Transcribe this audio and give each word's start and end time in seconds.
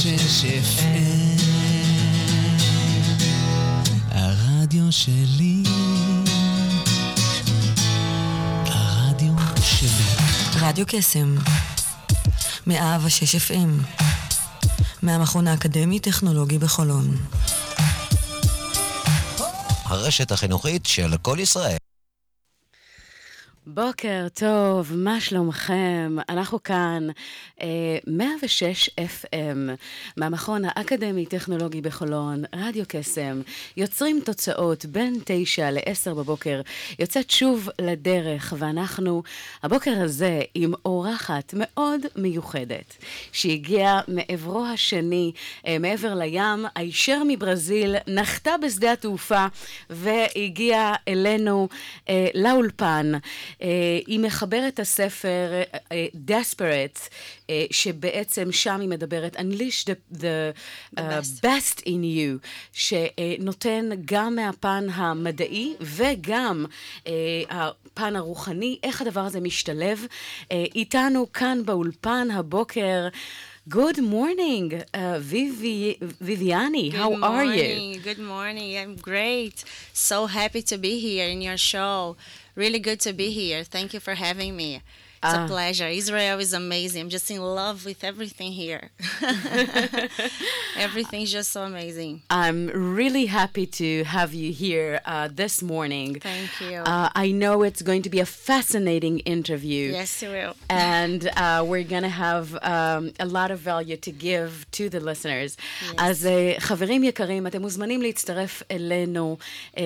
ושש 0.00 0.44
FM, 0.44 1.42
הרדיו 4.10 4.92
שלי, 4.92 5.62
הרדיו 8.66 9.32
שלי. 9.62 9.88
רדיו 10.60 10.84
קסם, 10.88 11.36
מאה 12.66 12.98
ושש 13.04 13.34
FM, 13.34 13.98
מהמכון 15.02 15.48
האקדמי-טכנולוגי 15.48 16.58
בחולון. 16.58 17.16
הרשת 19.84 20.32
החינוכית 20.32 20.86
של 20.86 21.16
כל 21.22 21.36
ישראל. 21.40 21.89
בוקר 23.66 24.26
טוב, 24.34 24.92
מה 24.94 25.20
שלומכם? 25.20 26.16
אנחנו 26.28 26.62
כאן, 26.62 27.08
אה, 27.60 27.98
106 28.06 28.90
FM, 28.98 29.76
מהמכון 30.16 30.62
האקדמי-טכנולוגי 30.64 31.80
בחולון, 31.80 32.42
רדיו 32.54 32.84
קסם, 32.88 33.40
יוצרים 33.76 34.20
תוצאות 34.24 34.84
בין 34.84 35.18
9 35.24 35.70
ל-10 35.70 36.14
בבוקר, 36.14 36.60
יוצאת 36.98 37.30
שוב 37.30 37.68
לדרך, 37.80 38.54
ואנחנו 38.58 39.22
הבוקר 39.62 39.94
הזה 40.02 40.40
עם 40.54 40.72
אורחת 40.84 41.54
מאוד 41.56 42.00
מיוחדת, 42.16 42.96
שהגיעה 43.32 44.00
מעברו 44.08 44.66
השני, 44.66 45.32
אה, 45.66 45.76
מעבר 45.80 46.14
לים, 46.14 46.66
הישר 46.74 47.22
מברזיל, 47.28 47.96
נחתה 48.06 48.50
בשדה 48.62 48.92
התעופה 48.92 49.46
והגיעה 49.90 50.94
אלינו 51.08 51.68
אה, 52.08 52.28
לאולפן. 52.34 53.12
אה, 53.62 53.98
היא 54.06 54.20
מחברת 54.20 54.74
את 54.74 54.80
הספר 54.80 55.62
אה, 55.92 56.06
Desperate, 56.28 57.00
אה, 57.50 57.64
שבעצם 57.70 58.52
שם 58.52 58.80
היא 58.80 58.88
מדברת 58.88 59.36
Unleash 59.36 59.84
the, 59.86 60.18
the 60.20 60.54
uh, 60.96 61.00
best 61.42 61.80
in 61.80 62.02
you, 62.02 62.46
שנותן 62.72 63.90
גם 64.04 64.34
מהפן 64.34 64.86
המדעי 64.92 65.74
וגם 65.80 66.66
uh, 67.04 67.08
הפן 67.50 68.16
הרוחני, 68.16 68.78
איך 68.82 69.02
הדבר 69.02 69.20
הזה 69.20 69.40
משתלב. 69.40 70.06
Uh, 70.42 70.46
איתנו 70.74 71.32
כאן 71.32 71.62
באולפן 71.64 72.28
הבוקר. 72.32 73.08
Good 73.68 73.98
morning, 73.98 74.82
uh, 74.94 75.18
Vivi, 75.20 75.98
Viviani. 76.00 76.90
Good 76.90 76.98
How 76.98 77.12
are 77.22 77.44
you? 77.44 77.50
morning. 77.50 78.00
Good 78.02 78.18
morning. 78.18 78.78
I'm 78.78 78.96
great. 78.96 79.62
So 79.92 80.26
happy 80.26 80.62
to 80.62 80.78
be 80.78 80.98
here 80.98 81.28
in 81.28 81.40
your 81.42 81.58
show. 81.58 82.16
Really 82.54 82.78
good 82.78 83.00
to 83.00 83.12
be 83.12 83.30
here. 83.30 83.64
Thank 83.64 83.94
you 83.94 84.00
for 84.00 84.14
having 84.14 84.56
me. 84.56 84.82
It's 85.23 85.33
Ah. 85.33 85.45
a 85.45 85.47
pleasure. 85.47 85.87
Israel 86.01 86.37
is 86.45 86.53
amazing. 86.53 86.99
I'm 87.03 87.09
just 87.17 87.27
in 87.31 87.41
love 87.61 87.77
with 87.89 88.01
everything 88.11 88.51
here. 88.63 88.83
Everything's 90.77 91.31
just 91.31 91.51
so 91.51 91.61
amazing. 91.63 92.21
I'm 92.29 92.61
really 92.97 93.25
happy 93.27 93.65
to 93.81 93.89
have 94.03 94.31
you 94.41 94.51
here 94.51 94.91
uh, 95.05 95.29
this 95.41 95.55
morning. 95.73 96.09
Thank 96.19 96.51
you. 96.61 96.77
Uh, 96.93 97.09
I 97.15 97.27
know 97.41 97.63
it's 97.63 97.81
going 97.81 98.03
to 98.03 98.09
be 98.09 98.19
a 98.19 98.25
fascinating 98.49 99.19
interview. 99.35 99.91
yes, 99.99 100.21
you 100.21 100.29
will. 100.29 100.53
and 100.69 101.21
uh, 101.37 101.63
we're 101.69 101.83
going 101.95 102.03
to 102.11 102.15
have 102.27 102.45
um, 102.73 103.03
a 103.19 103.25
lot 103.25 103.49
of 103.51 103.59
value 103.59 103.97
to 104.07 104.11
give 104.11 104.51
to 104.77 104.83
the 104.89 104.99
listeners. 104.99 105.51
Yes. 105.81 105.93
אז 105.97 106.25
uh, 106.27 106.59
חברים 106.59 107.03
יקרים, 107.03 107.47
אתם 107.47 107.61
מוזמנים 107.61 108.01
להצטרף 108.01 108.63
אלינו 108.71 109.37
uh, 109.75 109.79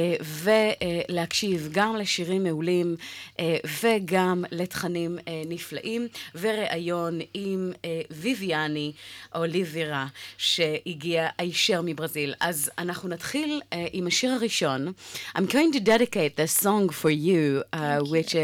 ולהקשיב 0.44 1.70
גם 1.72 1.96
לשירים 1.96 2.44
מעולים 2.44 2.96
uh, 3.38 3.42
וגם 3.84 4.44
לתכנים 4.52 5.18
uh, 5.20 5.23
נפלאים, 5.46 6.08
וראיון 6.36 7.20
עם 7.34 7.72
uh, 7.76 7.86
ויביאני 8.12 8.92
אוליבירה, 9.36 10.08
שהגיע 10.38 11.28
הישר 11.38 11.82
מברזיל. 11.84 12.34
אז 12.40 12.72
אנחנו 12.78 13.10
נתחיל 13.10 13.62
uh, 13.64 13.76
עם 13.94 14.08
השיר 14.08 14.32
הראשון. 14.32 14.94
I'm 15.36 15.40
going 15.40 15.72
to 15.74 15.80
dedicate 15.80 16.36
this 16.36 16.52
song 16.66 16.90
for 16.90 17.10
you, 17.10 17.64
uh, 17.74 18.00
which 18.14 18.36
uh, 18.36 18.40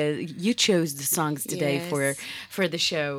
you 0.45 0.53
chose 0.53 0.89
the 0.95 1.07
songs 1.17 1.44
today 1.53 1.79
for 1.89 2.01
Yes. 2.06 2.17
for 2.56 2.66
the 2.67 2.78
show. 2.91 3.11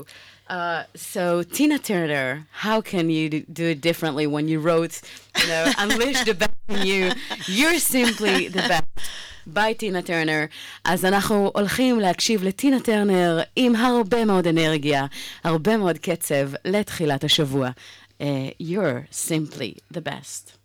Uh, 0.48 0.82
so 1.12 1.22
Tina 1.42 1.78
Turner, 1.78 2.46
how 2.64 2.78
can 2.80 3.10
you 3.16 3.24
do, 3.34 3.40
do 3.60 3.64
it 3.74 3.80
differently 3.88 4.26
when 4.34 4.44
you 4.52 4.58
wrote, 4.60 4.94
you 5.40 5.48
know, 5.52 5.64
unleash 5.82 6.20
the 6.30 6.36
best 6.42 6.58
in 6.68 6.86
you? 6.90 7.02
You're 7.58 7.80
simply 7.96 8.36
the 8.56 8.64
best. 8.72 8.84
ביי 9.47 9.73
טינה 9.73 10.01
טרנר. 10.01 10.43
אז 10.85 11.05
אנחנו 11.05 11.51
הולכים 11.55 11.99
להקשיב 11.99 12.43
לטינה 12.43 12.79
טרנר 12.79 13.41
עם 13.55 13.75
הרבה 13.75 14.25
מאוד 14.25 14.47
אנרגיה, 14.47 15.05
הרבה 15.43 15.77
מאוד 15.77 15.97
קצב 15.97 16.49
לתחילת 16.65 17.23
השבוע. 17.23 17.69
Uh, 18.19 18.23
you're 18.59 19.07
simply 19.11 19.97
the 19.97 20.01
best. 20.01 20.60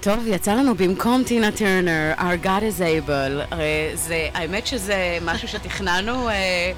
טוב, 0.00 0.26
יצא 0.26 0.54
לנו 0.54 0.74
במקום 0.74 1.22
טינה 1.26 1.52
טרנר, 1.52 2.12
Our 2.18 2.44
God 2.44 2.62
is 2.62 2.80
able. 2.80 3.54
זה, 3.94 4.28
האמת 4.34 4.66
שזה 4.66 5.18
משהו 5.22 5.48
שתכננו... 5.48 6.28
אה, 6.28 6.72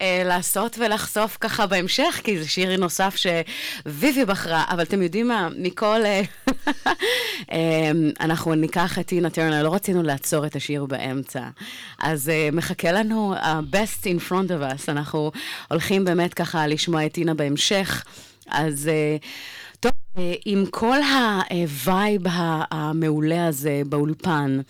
אה, 0.00 0.22
לעשות 0.24 0.78
ולחשוף 0.78 1.36
ככה 1.40 1.66
בהמשך, 1.66 2.20
כי 2.24 2.38
זה 2.38 2.48
שיר 2.48 2.76
נוסף 2.76 3.16
שוויבי 3.16 4.24
בחרה, 4.24 4.64
אבל 4.68 4.82
אתם 4.82 5.02
יודעים 5.02 5.28
מה, 5.28 5.48
מכל... 5.58 6.00
אה, 6.04 6.22
אה, 7.52 7.90
אנחנו 8.20 8.54
ניקח 8.54 8.98
את 8.98 9.06
טינה 9.06 9.30
טרנר, 9.30 9.62
לא 9.62 9.74
רצינו 9.74 10.02
לעצור 10.02 10.46
את 10.46 10.56
השיר 10.56 10.86
באמצע. 10.86 11.42
אז 11.98 12.28
אה, 12.28 12.48
מחכה 12.52 12.92
לנו 12.92 13.34
ה-best 13.34 14.04
in 14.04 14.30
front 14.30 14.48
of 14.48 14.72
us, 14.72 14.84
אנחנו 14.88 15.32
הולכים 15.70 16.04
באמת 16.04 16.34
ככה 16.34 16.66
לשמוע 16.66 17.06
את 17.06 17.12
טינה 17.12 17.34
בהמשך. 17.34 18.04
אז... 18.48 18.88
אה, 18.88 19.16
טוב, 19.80 19.92
אה, 20.18 20.34
עם 20.44 20.64
כל 20.70 20.98
הווייב 21.50 22.22
המעולה 22.70 23.46
הזה 23.46 23.82
באולפן, 23.86 24.60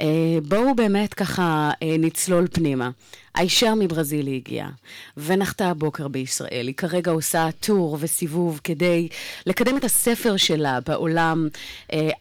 אה, 0.00 0.06
בואו 0.48 0.74
באמת 0.74 1.14
ככה 1.14 1.70
אה, 1.82 1.96
נצלול 1.98 2.46
פנימה. 2.52 2.90
הישר 3.34 3.74
מברזיל 3.74 4.26
היא 4.26 4.36
הגיעה, 4.36 4.70
ונחתה 5.16 5.70
הבוקר 5.70 6.08
בישראל. 6.08 6.66
היא 6.66 6.74
כרגע 6.74 7.10
עושה 7.10 7.48
טור 7.60 7.96
וסיבוב 8.00 8.60
כדי 8.64 9.08
לקדם 9.46 9.76
את 9.76 9.84
הספר 9.84 10.36
שלה 10.36 10.80
בעולם, 10.80 11.48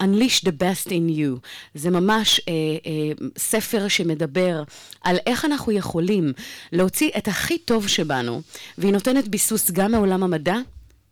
Unleash 0.03 0.45
the 0.45 0.51
Best 0.61 0.87
in 0.87 1.09
You. 1.09 1.39
זה 1.75 1.89
ממש 1.89 2.41
ספר 3.37 3.87
שמדבר 3.87 4.63
על 5.01 5.17
איך 5.25 5.45
אנחנו 5.45 5.71
יכולים 5.71 6.33
להוציא 6.71 7.09
את 7.17 7.27
הכי 7.27 7.57
טוב 7.57 7.87
שבנו, 7.87 8.41
והיא 8.77 8.93
נותנת 8.93 9.27
ביסוס 9.27 9.71
גם 9.71 9.91
מעולם 9.91 10.23
המדע 10.23 10.57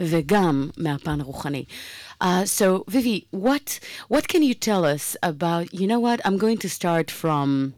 וגם 0.00 0.70
מהפן 0.76 1.20
הרוחני. 1.20 1.64
Uh, 2.23 2.44
so, 2.44 2.85
Vivi, 2.88 3.26
what 3.31 3.79
what 4.08 4.29
can 4.29 4.43
you 4.43 4.55
tell 4.55 4.85
us 4.85 5.17
about? 5.23 5.73
You 5.73 5.87
know 5.87 6.00
what? 6.00 6.20
I'm 6.25 6.38
going 6.38 6.58
to 6.58 6.69
start 6.69 7.11
from 7.11 7.75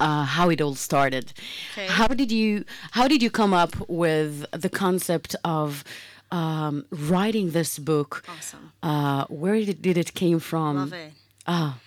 uh, 0.00 0.24
how 0.24 0.48
it 0.50 0.60
all 0.60 0.74
started. 0.74 1.32
Okay. 1.72 1.86
How 1.86 2.08
did 2.08 2.30
you 2.30 2.64
How 2.92 3.06
did 3.08 3.22
you 3.22 3.30
come 3.30 3.52
up 3.54 3.74
with 3.88 4.32
the 4.52 4.68
concept 4.84 5.34
of 5.44 5.84
um, 6.30 6.84
writing 6.90 7.50
this 7.50 7.78
book? 7.78 8.22
Awesome. 8.28 8.72
Uh, 8.82 9.24
where 9.28 9.58
did, 9.64 9.82
did 9.82 9.96
it 9.98 10.14
came 10.14 10.38
from? 10.38 10.76
Love 10.76 10.92
it. 10.92 11.12
Ah, 11.46 11.78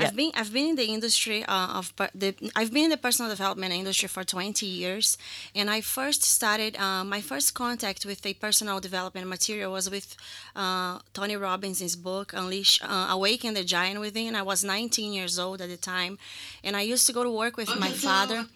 I've 0.00 0.16
been 0.16 0.30
I've 0.34 0.52
been 0.52 0.68
in 0.70 0.76
the 0.76 0.84
industry 0.84 1.44
uh, 1.44 1.78
of 1.78 1.92
the 2.14 2.34
I've 2.54 2.72
been 2.72 2.84
in 2.84 2.90
the 2.90 2.96
personal 2.96 3.30
development 3.30 3.72
industry 3.72 4.08
for 4.08 4.24
20 4.24 4.66
years, 4.66 5.18
and 5.54 5.70
I 5.70 5.80
first 5.80 6.22
started 6.22 6.76
uh, 6.76 7.04
my 7.04 7.20
first 7.20 7.54
contact 7.54 8.04
with 8.06 8.24
a 8.24 8.34
personal 8.34 8.80
development 8.80 9.26
material 9.28 9.72
was 9.72 9.90
with 9.90 10.16
uh, 10.56 10.98
Tony 11.12 11.36
Robbins' 11.36 11.96
book 11.96 12.32
Unleash 12.32 12.80
uh, 12.82 13.08
Awaken 13.10 13.54
the 13.54 13.64
Giant 13.64 14.00
Within. 14.00 14.34
I 14.34 14.42
was 14.42 14.64
19 14.64 15.12
years 15.12 15.38
old 15.38 15.60
at 15.60 15.68
the 15.68 15.76
time, 15.76 16.18
and 16.62 16.76
I 16.76 16.82
used 16.82 17.06
to 17.06 17.12
go 17.12 17.22
to 17.22 17.30
work 17.30 17.56
with 17.56 17.68
my 17.78 17.90
father. 17.90 18.46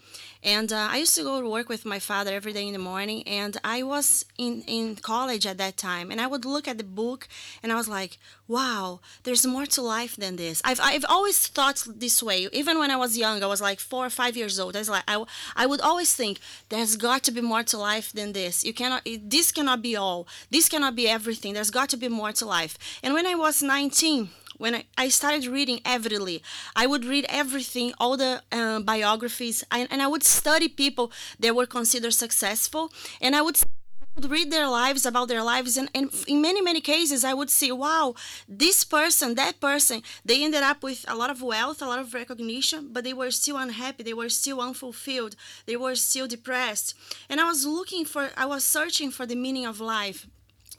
And 0.43 0.73
uh, 0.73 0.89
I 0.91 0.99
used 0.99 1.15
to 1.17 1.23
go 1.23 1.41
to 1.41 1.49
work 1.49 1.69
with 1.69 1.85
my 1.85 1.99
father 1.99 2.33
every 2.35 2.53
day 2.53 2.67
in 2.67 2.73
the 2.73 2.79
morning. 2.79 3.23
And 3.27 3.57
I 3.63 3.83
was 3.83 4.25
in, 4.39 4.63
in 4.67 4.97
college 4.97 5.47
at 5.47 5.59
that 5.59 5.77
time. 5.77 6.11
And 6.11 6.21
I 6.21 6.27
would 6.27 6.45
look 6.45 6.67
at 6.67 6.79
the 6.79 6.85
book 6.85 7.29
and 7.63 7.73
I 7.73 7.77
was 7.77 7.89
like, 7.89 8.19
wow, 8.49 9.01
there's 9.23 9.47
more 9.47 9.67
to 9.67 9.83
life 9.83 10.17
than 10.17 10.37
this. 10.37 10.61
I've, 10.65 10.81
I've 10.81 11.05
always 11.09 11.47
thought 11.47 11.87
this 11.87 12.23
way. 12.23 12.49
Even 12.53 12.79
when 12.79 12.91
I 12.91 12.97
was 12.97 13.17
young, 13.17 13.43
I 13.43 13.47
was 13.47 13.61
like 13.61 13.81
four 13.81 14.05
or 14.05 14.11
five 14.11 14.37
years 14.37 14.59
old. 14.59 14.77
I, 14.77 14.81
was 14.81 14.91
like, 14.91 15.05
I, 15.07 15.25
I 15.57 15.67
would 15.67 15.81
always 15.81 16.15
think, 16.15 16.39
there's 16.69 16.97
got 16.97 17.23
to 17.25 17.33
be 17.33 17.41
more 17.41 17.63
to 17.63 17.79
life 17.79 18.13
than 18.13 18.33
this. 18.33 18.65
You 18.65 18.75
cannot, 18.75 19.07
this 19.23 19.53
cannot 19.53 19.81
be 19.81 19.97
all. 19.97 20.27
This 20.51 20.69
cannot 20.69 20.97
be 20.97 21.09
everything. 21.09 21.55
There's 21.55 21.71
got 21.71 21.89
to 21.91 21.97
be 21.97 22.09
more 22.09 22.33
to 22.33 22.45
life. 22.45 22.77
And 23.03 23.15
when 23.15 23.27
I 23.27 23.35
was 23.35 23.63
19, 23.63 24.29
when 24.59 24.75
I, 24.75 24.85
I 24.97 25.09
started 25.09 25.47
reading 25.47 25.81
avidly, 25.85 26.43
I 26.77 26.87
would 26.87 27.05
read 27.05 27.27
everything, 27.29 27.93
all 27.99 28.17
the 28.17 28.43
uh, 28.53 28.81
biographies, 28.81 29.65
and, 29.71 29.89
and 29.91 30.03
I 30.03 30.07
would 30.07 30.23
study 30.25 30.69
people 30.69 31.13
that 31.41 31.55
were 31.55 31.67
considered 31.67 32.15
successful, 32.15 32.93
and 33.21 33.35
I 33.37 33.43
would 33.43 33.59
would 34.15 34.31
read 34.31 34.53
their 34.53 34.69
lives 34.69 35.07
about 35.07 35.29
their 35.29 35.43
lives 35.43 35.77
and, 35.77 35.89
and 35.95 36.11
in 36.29 36.43
many 36.43 36.61
many 36.61 36.81
cases 36.81 37.25
i 37.25 37.33
would 37.33 37.49
see 37.49 37.73
wow 37.73 38.15
this 38.47 38.85
person 38.85 39.35
that 39.35 39.59
person 39.59 40.03
they 40.25 40.45
ended 40.45 40.63
up 40.63 40.83
with 40.83 41.05
a 41.09 41.15
lot 41.15 41.31
of 41.31 41.41
wealth 41.41 41.81
a 41.81 41.87
lot 41.87 41.99
of 41.99 42.13
recognition 42.13 42.91
but 42.93 43.05
they 43.05 43.15
were 43.15 43.31
still 43.31 43.57
unhappy 43.57 44.03
they 44.03 44.13
were 44.13 44.29
still 44.29 44.61
unfulfilled 44.61 45.35
they 45.67 45.77
were 45.77 45.95
still 45.95 46.27
depressed. 46.27 46.95
And 47.31 47.41
i 47.41 47.45
was 47.45 47.65
looking 47.65 48.05
for 48.05 48.31
i 48.37 48.45
was 48.45 48.65
searching 48.65 49.11
for 49.11 49.25
the 49.25 49.35
meaning 49.35 49.65
of 49.65 49.81
life 49.81 50.27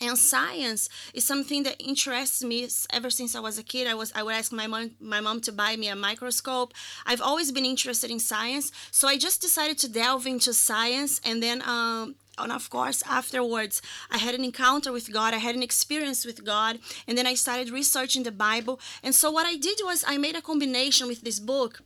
and 0.08 0.18
science 0.18 0.90
is 1.14 1.24
something 1.24 1.64
that 1.64 1.82
interests 1.82 2.44
me 2.44 2.68
ever 2.92 3.10
since 3.10 3.36
I 3.36 3.40
was 3.40 3.58
a 3.58 3.64
kid. 3.64 3.88
I 3.88 3.94
was 3.94 4.12
I 4.16 4.24
would 4.24 4.36
ask 4.36 4.52
my 4.52 4.68
mom 4.68 4.92
my 5.00 5.22
mom 5.22 5.42
to 5.42 5.52
buy 5.52 5.76
me 5.76 5.88
a 5.88 5.96
microscope. 5.96 6.74
I've 7.06 7.22
always 7.22 7.52
been 7.52 7.66
interested 7.66 8.10
in 8.12 8.20
science, 8.20 8.72
so 8.92 9.08
I 9.08 9.18
just 9.18 9.42
decided 9.42 9.78
to 9.80 9.90
delve 9.90 10.26
into 10.28 10.54
science, 10.54 11.22
and 11.24 11.42
then 11.42 11.62
um, 11.64 12.16
and 12.38 12.52
of 12.52 12.70
course 12.70 13.04
afterwards 13.10 13.82
I 14.10 14.18
had 14.18 14.36
an 14.36 14.44
encounter 14.44 14.92
with 14.92 15.12
God. 15.12 15.34
I 15.34 15.38
had 15.48 15.56
an 15.56 15.64
experience 15.64 16.26
with 16.26 16.44
God, 16.44 16.80
and 17.08 17.18
then 17.18 17.28
I 17.28 17.36
started 17.36 17.70
researching 17.70 18.24
the 18.24 18.32
Bible. 18.32 18.80
And 19.04 19.14
so 19.16 19.32
what 19.32 19.46
I 19.46 19.56
did 19.56 19.80
was 19.84 20.04
I 20.08 20.18
made 20.18 20.36
a 20.36 20.42
combination 20.42 21.08
with 21.08 21.22
this 21.22 21.40
book. 21.40 21.82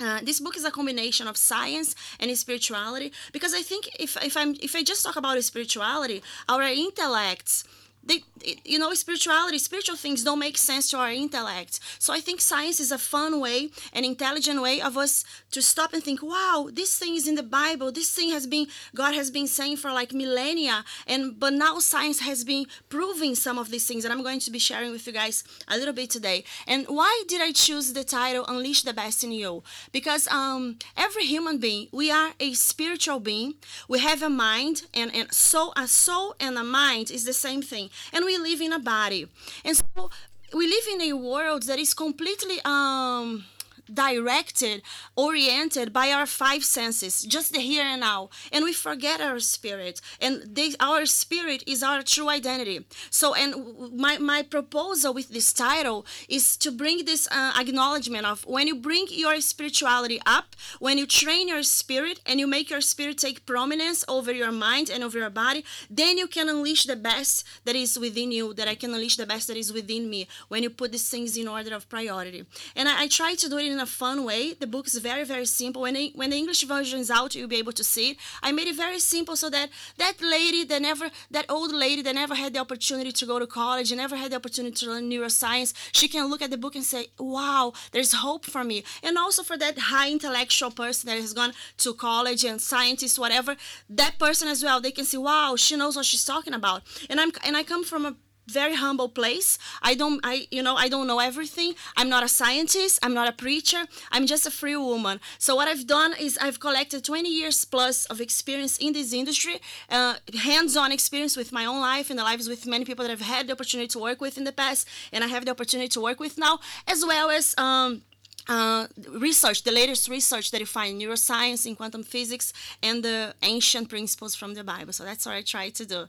Uh, 0.00 0.20
this 0.22 0.40
book 0.40 0.56
is 0.56 0.64
a 0.64 0.70
combination 0.70 1.28
of 1.28 1.36
science 1.36 1.94
and 2.18 2.36
spirituality 2.36 3.12
because 3.32 3.52
I 3.52 3.60
think 3.60 3.90
if, 3.98 4.16
if 4.24 4.36
I'm 4.36 4.56
if 4.62 4.74
I 4.74 4.82
just 4.82 5.04
talk 5.04 5.16
about 5.16 5.42
spirituality, 5.44 6.22
our 6.48 6.62
intellects 6.62 7.64
they 8.10 8.24
you 8.64 8.78
know 8.78 8.92
spirituality 8.94 9.58
spiritual 9.58 9.96
things 9.96 10.24
don't 10.24 10.38
make 10.38 10.58
sense 10.58 10.90
to 10.90 10.96
our 10.96 11.12
intellect. 11.24 11.78
So 11.98 12.12
i 12.12 12.20
think 12.20 12.40
science 12.40 12.78
is 12.80 12.90
a 12.92 12.98
fun 12.98 13.32
way 13.40 13.58
an 13.92 14.04
intelligent 14.04 14.60
way 14.66 14.80
of 14.88 14.96
us 14.96 15.24
to 15.52 15.60
stop 15.62 15.92
and 15.92 16.02
think 16.02 16.20
wow 16.22 16.68
this 16.72 16.98
thing 16.98 17.14
is 17.14 17.26
in 17.28 17.36
the 17.36 17.48
bible. 17.60 17.92
This 17.92 18.12
thing 18.16 18.30
has 18.30 18.46
been 18.46 18.66
god 18.94 19.14
has 19.14 19.30
been 19.30 19.46
saying 19.46 19.76
for 19.82 19.90
like 19.92 20.12
millennia. 20.12 20.84
And 21.06 21.22
but 21.42 21.52
now 21.52 21.78
science 21.78 22.20
has 22.20 22.44
been 22.52 22.66
proving 22.88 23.34
some 23.34 23.58
of 23.58 23.70
these 23.70 23.86
things 23.86 24.04
and 24.04 24.12
i'm 24.12 24.22
going 24.28 24.40
to 24.40 24.50
be 24.50 24.58
sharing 24.68 24.90
with 24.92 25.06
you 25.06 25.12
guys 25.12 25.44
a 25.68 25.76
little 25.76 25.94
bit 26.00 26.10
today. 26.10 26.38
And 26.66 26.86
why 26.98 27.12
did 27.28 27.40
i 27.40 27.52
choose 27.52 27.92
the 27.92 28.04
title 28.04 28.44
unleash 28.52 28.82
the 28.82 28.94
best 29.02 29.22
in 29.26 29.32
you 29.32 29.62
because 29.92 30.24
um 30.28 30.62
every 30.96 31.26
human 31.34 31.58
being 31.58 31.88
we 31.92 32.10
are 32.10 32.30
a 32.40 32.52
spiritual 32.54 33.20
being. 33.20 33.54
We 33.88 33.98
have 34.00 34.20
a 34.22 34.30
mind 34.30 34.76
and 34.94 35.10
and 35.14 35.26
soul 35.32 35.72
a 35.76 35.86
soul 35.86 36.34
and 36.40 36.56
a 36.58 36.64
mind 36.64 37.06
is 37.10 37.24
the 37.24 37.38
same 37.46 37.62
thing 37.72 37.90
and 38.12 38.24
we 38.24 38.38
live 38.38 38.60
in 38.60 38.72
a 38.72 38.78
body. 38.78 39.26
And 39.64 39.76
so 39.76 40.10
we 40.52 40.66
live 40.66 40.84
in 40.94 41.00
a 41.02 41.12
world 41.14 41.64
that 41.64 41.78
is 41.78 41.94
completely 41.94 42.58
um 42.64 43.44
directed, 43.92 44.82
oriented 45.16 45.92
by 45.92 46.10
our 46.10 46.26
five 46.26 46.64
senses, 46.64 47.22
just 47.22 47.52
the 47.52 47.60
here 47.60 47.84
and 47.84 48.00
now, 48.00 48.30
and 48.52 48.64
we 48.64 48.72
forget 48.72 49.20
our 49.20 49.40
spirit. 49.40 50.00
And 50.20 50.42
they, 50.54 50.72
our 50.80 51.06
spirit 51.06 51.64
is 51.66 51.82
our 51.82 52.02
true 52.02 52.28
identity. 52.28 52.86
So, 53.10 53.34
and 53.34 53.96
my 53.96 54.18
my 54.18 54.42
proposal 54.42 55.14
with 55.14 55.28
this 55.30 55.52
title 55.52 56.06
is 56.28 56.56
to 56.58 56.70
bring 56.70 57.04
this 57.04 57.28
uh, 57.30 57.52
acknowledgement 57.58 58.26
of 58.26 58.44
when 58.46 58.66
you 58.66 58.76
bring 58.76 59.06
your 59.10 59.40
spirituality 59.40 60.20
up, 60.26 60.56
when 60.78 60.98
you 60.98 61.06
train 61.06 61.48
your 61.48 61.62
spirit, 61.62 62.20
and 62.26 62.38
you 62.40 62.46
make 62.46 62.70
your 62.70 62.80
spirit 62.80 63.18
take 63.18 63.46
prominence 63.46 64.04
over 64.08 64.32
your 64.32 64.52
mind 64.52 64.90
and 64.90 65.02
over 65.02 65.18
your 65.18 65.30
body, 65.30 65.64
then 65.88 66.18
you 66.18 66.26
can 66.26 66.48
unleash 66.48 66.84
the 66.84 66.96
best 66.96 67.44
that 67.64 67.76
is 67.76 67.98
within 67.98 68.32
you. 68.32 68.54
That 68.54 68.68
I 68.68 68.74
can 68.74 68.94
unleash 68.94 69.16
the 69.16 69.26
best 69.26 69.48
that 69.48 69.56
is 69.56 69.72
within 69.72 70.08
me 70.08 70.28
when 70.48 70.62
you 70.62 70.70
put 70.70 70.92
these 70.92 71.08
things 71.08 71.36
in 71.36 71.48
order 71.48 71.74
of 71.74 71.88
priority. 71.88 72.44
And 72.76 72.88
I, 72.88 73.02
I 73.02 73.08
try 73.08 73.34
to 73.34 73.48
do 73.48 73.58
it 73.58 73.66
in 73.66 73.79
a 73.80 73.86
fun 73.86 74.24
way. 74.24 74.54
The 74.54 74.66
book 74.66 74.86
is 74.86 74.96
very, 74.96 75.24
very 75.24 75.46
simple. 75.46 75.82
When, 75.82 75.96
when 76.14 76.30
the 76.30 76.36
English 76.36 76.62
version 76.64 77.00
is 77.00 77.10
out, 77.10 77.34
you'll 77.34 77.48
be 77.48 77.58
able 77.58 77.72
to 77.72 77.84
see 77.84 78.10
it. 78.10 78.16
I 78.42 78.52
made 78.52 78.68
it 78.68 78.76
very 78.76 79.00
simple 79.00 79.36
so 79.36 79.50
that 79.50 79.70
that 79.98 80.20
lady 80.20 80.64
that 80.64 80.82
never, 80.82 81.10
that 81.30 81.46
old 81.48 81.72
lady 81.72 82.02
that 82.02 82.14
never 82.14 82.34
had 82.34 82.54
the 82.54 82.60
opportunity 82.60 83.12
to 83.12 83.26
go 83.26 83.38
to 83.38 83.46
college 83.46 83.90
and 83.90 84.00
never 84.00 84.16
had 84.16 84.32
the 84.32 84.36
opportunity 84.36 84.74
to 84.76 84.90
learn 84.90 85.10
neuroscience, 85.10 85.72
she 85.92 86.08
can 86.08 86.26
look 86.26 86.42
at 86.42 86.50
the 86.50 86.58
book 86.58 86.74
and 86.74 86.84
say, 86.84 87.06
wow, 87.18 87.72
there's 87.92 88.12
hope 88.12 88.44
for 88.46 88.64
me. 88.64 88.84
And 89.02 89.16
also 89.18 89.42
for 89.42 89.56
that 89.56 89.78
high 89.78 90.10
intellectual 90.10 90.70
person 90.70 91.08
that 91.08 91.20
has 91.20 91.32
gone 91.32 91.52
to 91.78 91.94
college 91.94 92.44
and 92.44 92.60
scientist, 92.60 93.18
whatever, 93.18 93.56
that 93.88 94.18
person 94.18 94.48
as 94.48 94.62
well, 94.62 94.80
they 94.80 94.92
can 94.92 95.04
see, 95.04 95.18
wow, 95.18 95.56
she 95.56 95.76
knows 95.76 95.96
what 95.96 96.06
she's 96.06 96.24
talking 96.24 96.54
about. 96.54 96.82
And 97.08 97.20
I'm, 97.20 97.32
and 97.44 97.56
I 97.56 97.62
come 97.62 97.84
from 97.84 98.06
a 98.06 98.16
very 98.46 98.74
humble 98.74 99.08
place. 99.08 99.58
I 99.82 99.94
don't 99.94 100.20
i 100.24 100.46
you 100.50 100.62
know 100.62 100.76
i 100.76 100.88
don't 100.88 101.06
know 101.06 101.20
everything. 101.20 101.74
I'm 101.96 102.08
not 102.08 102.22
a 102.22 102.28
scientist. 102.28 102.98
I'm 103.02 103.14
not 103.14 103.28
a 103.28 103.32
preacher. 103.32 103.82
I'm 104.10 104.26
just 104.26 104.46
a 104.46 104.50
free 104.50 104.76
woman. 104.76 105.20
So 105.38 105.54
what 105.54 105.68
i've 105.68 105.86
done 105.86 106.12
is 106.18 106.38
i've 106.38 106.60
collected 106.60 107.04
20 107.04 107.28
years 107.28 107.64
plus 107.64 108.06
of 108.06 108.20
experience 108.20 108.78
in 108.78 108.92
this 108.92 109.12
industry 109.12 109.56
uh, 109.90 110.14
hands-on 110.34 110.92
experience 110.92 111.36
with 111.36 111.52
my 111.52 111.64
own 111.64 111.80
life 111.80 112.10
and 112.10 112.18
the 112.18 112.24
lives 112.24 112.48
with 112.48 112.66
many 112.66 112.84
people 112.84 113.04
that 113.04 113.12
i've 113.12 113.20
had 113.20 113.46
the 113.46 113.52
opportunity 113.52 113.88
to 113.88 113.98
work 113.98 114.20
with 114.20 114.36
in 114.38 114.44
the 114.44 114.52
past 114.52 114.88
and 115.12 115.22
i 115.24 115.26
have 115.26 115.44
the 115.44 115.50
opportunity 115.50 115.88
to 115.88 116.00
work 116.00 116.18
with 116.20 116.38
now 116.38 116.58
as 116.86 117.04
well 117.04 117.30
as 117.30 117.54
um, 117.58 118.02
uh, 118.48 118.86
research, 119.10 119.62
the 119.62 119.70
latest 119.70 120.08
research 120.08 120.50
that 120.50 120.60
you 120.60 120.66
find 120.66 121.00
in 121.00 121.08
neuroscience, 121.08 121.66
in 121.66 121.76
quantum 121.76 122.02
physics, 122.02 122.52
and 122.82 123.02
the 123.02 123.34
ancient 123.42 123.88
principles 123.88 124.34
from 124.34 124.54
the 124.54 124.64
Bible. 124.64 124.92
So 124.92 125.04
that's 125.04 125.24
what 125.26 125.36
I 125.36 125.42
try 125.42 125.70
to 125.70 125.86
do. 125.86 126.06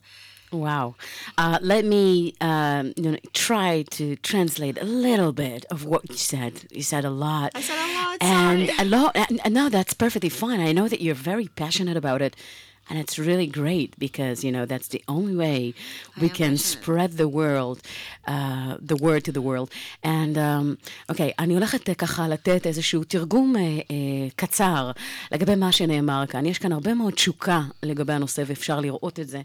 Wow. 0.51 0.95
Uh, 1.37 1.59
let 1.61 1.85
me 1.85 2.33
um, 2.41 2.93
you 2.97 3.11
know, 3.11 3.17
try 3.33 3.83
to 3.91 4.15
translate 4.17 4.77
a 4.81 4.85
little 4.85 5.31
bit 5.31 5.65
of 5.71 5.85
what 5.85 6.09
you 6.09 6.17
said. 6.17 6.65
You 6.71 6.83
said 6.83 7.05
a 7.05 7.09
lot. 7.09 7.51
I 7.55 7.61
said 7.61 7.77
a 7.79 7.93
lot, 7.95 8.17
And 8.21 8.67
sorry. 8.69 8.79
a 8.79 8.89
lot. 8.89 9.15
And, 9.15 9.39
and 9.45 9.53
no, 9.53 9.69
that's 9.69 9.93
perfectly 9.93 10.29
fine. 10.29 10.59
I 10.59 10.71
know 10.73 10.87
that 10.89 11.01
you're 11.01 11.15
very 11.15 11.47
passionate 11.47 11.95
about 11.95 12.21
it. 12.21 12.35
And 12.91 12.99
it's 12.99 13.17
really 13.17 13.47
great 13.47 13.97
because, 13.97 14.43
you 14.43 14.51
know, 14.51 14.65
that's 14.65 14.89
the 14.89 15.01
only 15.07 15.33
way 15.43 15.73
we 16.21 16.27
am 16.27 16.35
can 16.39 16.57
spread 16.57 17.11
the 17.23 17.29
world, 17.39 17.79
uh, 18.27 18.75
the 18.91 18.97
word 18.97 19.23
to 19.27 19.31
the 19.31 19.41
world. 19.41 19.69
And, 20.03 20.37
um, 20.37 20.75
אוקיי, 21.09 21.31
אני 21.39 21.53
הולכת 21.53 21.89
אה, 21.89 21.95
ככה 21.95 22.27
לתת 22.27 22.67
איזשהו 22.67 23.03
תרגום 23.03 23.55
אה, 23.55 23.61
קצר 24.35 24.91
לגבי 25.31 25.55
מה 25.55 25.71
שנאמר 25.71 26.23
כאן. 26.29 26.45
יש 26.45 26.57
כאן 26.57 26.71
הרבה 26.71 26.93
מאוד 26.93 27.13
תשוקה 27.13 27.61
לגבי 27.83 28.13
הנושא, 28.13 28.43
ואפשר 28.45 28.79
לראות 28.79 29.19
את 29.19 29.27
זה 29.27 29.41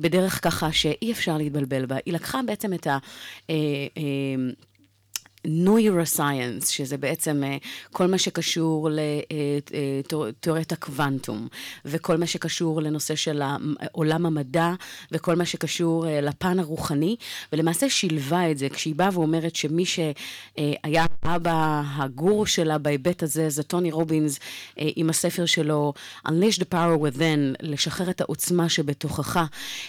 בדרך 0.00 0.44
ככה 0.44 0.72
שאי 0.72 1.12
אפשר 1.12 1.36
להתבלבל 1.36 1.86
בה. 1.86 1.96
היא 2.06 2.14
לקחה 2.14 2.40
בעצם 2.46 2.72
את 2.72 2.86
ה... 2.86 2.98
אה, 5.46 5.50
אה, 5.50 5.64
נוירוסייאנס, 5.64 6.68
שזה 6.68 6.96
בעצם 6.96 7.42
אה, 7.44 7.56
כל 7.92 8.06
מה 8.06 8.18
שקשור 8.18 8.88
לתיאוריית 8.90 10.72
הקוונטום, 10.72 11.48
וכל 11.84 12.16
מה 12.16 12.26
שקשור 12.26 12.82
לנושא 12.82 13.14
של 13.14 13.42
עולם 13.92 14.26
המדע, 14.26 14.72
וכל 15.12 15.36
מה 15.36 15.44
שקשור 15.44 16.06
אה, 16.06 16.20
לפן 16.20 16.58
הרוחני, 16.58 17.16
ולמעשה 17.52 17.90
שילבה 17.90 18.50
את 18.50 18.58
זה, 18.58 18.68
כשהיא 18.68 18.94
באה 18.94 19.08
ואומרת 19.12 19.56
שמי 19.56 19.84
שהיה 19.84 21.06
אבא 21.24 21.82
הגור 21.96 22.46
שלה 22.46 22.78
בהיבט 22.78 23.22
הזה, 23.22 23.50
זה 23.50 23.62
טוני 23.62 23.92
רובינס, 23.92 24.38
אה, 24.78 24.88
עם 24.96 25.10
הספר 25.10 25.46
שלו, 25.46 25.92
Unleash 26.26 26.58
the 26.60 26.66
Power 26.72 26.98
Within, 27.00 27.56
לשחרר 27.60 28.10
את 28.10 28.20
העוצמה 28.20 28.68
שבתוכך. 28.68 29.36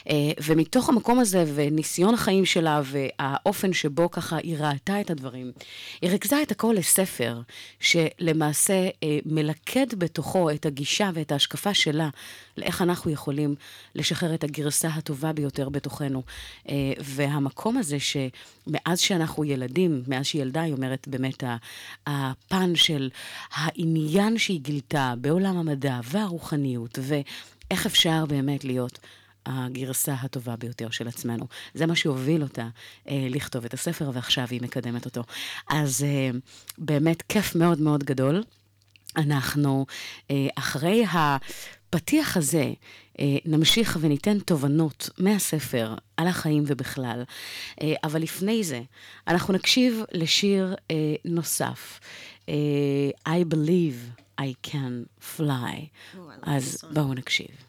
אה, 0.09 0.15
ומתוך 0.43 0.89
המקום 0.89 1.19
הזה, 1.19 1.43
וניסיון 1.55 2.13
החיים 2.13 2.45
שלה, 2.45 2.81
והאופן 2.83 3.73
שבו 3.73 4.11
ככה 4.11 4.37
היא 4.37 4.57
ראתה 4.59 5.01
את 5.01 5.09
הדברים, 5.09 5.46
היא 6.01 6.09
ריכזה 6.09 6.41
את 6.41 6.51
הכל 6.51 6.75
לספר, 6.77 7.41
שלמעשה 7.79 8.89
אה, 9.03 9.19
מלכד 9.25 9.87
בתוכו 9.97 10.51
את 10.51 10.65
הגישה 10.65 11.09
ואת 11.13 11.31
ההשקפה 11.31 11.73
שלה, 11.73 12.09
לאיך 12.57 12.81
אנחנו 12.81 13.11
יכולים 13.11 13.55
לשחרר 13.95 14.33
את 14.33 14.43
הגרסה 14.43 14.87
הטובה 14.87 15.33
ביותר 15.33 15.69
בתוכנו. 15.69 16.23
אה, 16.69 16.75
והמקום 16.99 17.77
הזה 17.77 17.97
שמאז 17.99 18.99
שאנחנו 18.99 19.43
ילדים, 19.43 20.03
מאז 20.07 20.25
שהיא 20.25 20.41
ילדה, 20.41 20.61
היא 20.61 20.73
אומרת 20.73 21.07
באמת, 21.07 21.43
הפן 22.07 22.75
של 22.75 23.09
העניין 23.51 24.37
שהיא 24.37 24.59
גילתה 24.59 25.13
בעולם 25.21 25.57
המדע 25.57 25.99
והרוחניות, 26.03 26.99
ואיך 27.01 27.85
אפשר 27.85 28.25
באמת 28.25 28.63
להיות 28.63 28.99
הגרסה 29.47 30.13
הטובה 30.13 30.55
ביותר 30.55 30.89
של 30.89 31.07
עצמנו. 31.07 31.47
זה 31.73 31.85
מה 31.85 31.95
שהוביל 31.95 32.43
אותה 32.43 32.67
אה, 33.07 33.27
לכתוב 33.29 33.65
את 33.65 33.73
הספר, 33.73 34.11
ועכשיו 34.13 34.47
היא 34.51 34.61
מקדמת 34.61 35.05
אותו. 35.05 35.23
אז 35.69 36.03
אה, 36.03 36.29
באמת 36.77 37.21
כיף 37.21 37.55
מאוד 37.55 37.81
מאוד 37.81 38.03
גדול. 38.03 38.43
אנחנו 39.17 39.85
אה, 40.31 40.47
אחרי 40.55 41.05
הפתיח 41.11 42.37
הזה 42.37 42.73
אה, 43.19 43.37
נמשיך 43.45 43.97
וניתן 44.01 44.39
תובנות 44.39 45.09
מהספר 45.17 45.95
על 46.17 46.27
החיים 46.27 46.63
ובכלל. 46.67 47.23
אה, 47.81 47.93
אבל 48.03 48.21
לפני 48.21 48.63
זה, 48.63 48.81
אנחנו 49.27 49.53
נקשיב 49.53 50.03
לשיר 50.11 50.75
אה, 50.91 51.15
נוסף, 51.25 51.99
I 53.27 53.53
Believe 53.53 54.21
I 54.41 54.67
Can 54.67 55.25
Fly. 55.37 55.41
Oh, 55.41 56.17
I 56.17 56.19
אז. 56.41 56.83
בואו 56.93 57.13
נקשיב. 57.13 57.66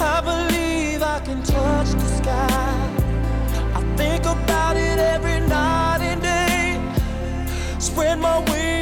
I 0.00 0.20
believe 0.20 1.02
I 1.02 1.20
can 1.20 1.42
touch 1.42 1.90
the 1.90 2.08
sky. 2.20 2.74
I 3.74 3.80
think 3.96 4.24
about 4.24 4.76
it 4.76 4.98
every 4.98 5.40
night 5.40 6.00
and 6.02 6.22
day. 6.22 6.80
Spread 7.78 8.18
my 8.18 8.38
wings 8.50 8.77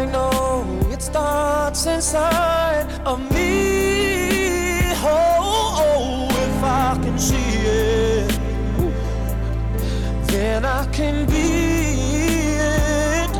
I 0.00 0.06
know 0.06 0.64
it 0.90 1.02
starts 1.02 1.84
inside 1.84 2.86
of 3.04 3.20
me. 3.34 4.94
Oh, 4.96 5.76
oh, 5.84 6.26
if 6.46 6.64
I 6.64 6.98
can 7.02 7.18
see 7.18 7.36
it, 7.36 8.30
then 10.28 10.64
I 10.64 10.86
can 10.86 11.26
be 11.26 11.48
it. 12.56 13.30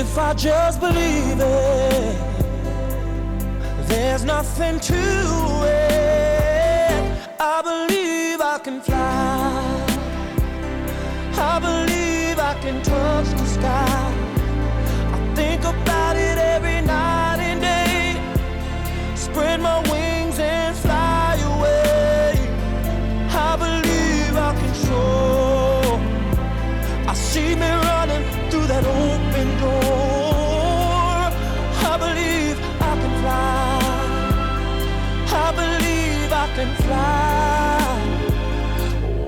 If 0.00 0.18
I 0.18 0.34
just 0.34 0.80
believe 0.80 1.40
it, 1.40 2.16
there's 3.88 4.22
nothing 4.22 4.78
to 4.80 5.02
it. 5.64 7.28
I 7.40 7.62
believe 7.62 8.42
I 8.42 8.58
can 8.62 8.82
fly. 8.82 9.86
I 11.38 11.58
believe 11.58 12.38
I 12.38 12.54
can 12.60 12.82
touch 12.82 13.28
the 13.28 13.46
sky. 13.46 14.03
I 27.06 27.14
see 27.14 27.54
me 27.54 27.70
running 27.90 28.24
through 28.50 28.66
that 28.66 28.84
open 28.84 29.48
door. 29.60 31.30
I 31.92 31.96
believe 32.04 32.56
I 32.80 32.94
can 33.02 33.14
fly. 33.22 33.78
I 35.44 35.52
believe 35.60 36.32
I 36.32 36.46
can 36.56 36.70
fly. 36.84 37.80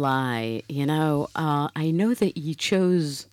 Fly. 0.00 0.62
You 0.66 0.86
know, 0.86 1.28
uh, 1.36 1.68
I 1.76 1.90
know 1.90 2.14
that 2.14 2.38
you 2.38 2.54
chose 2.54 3.26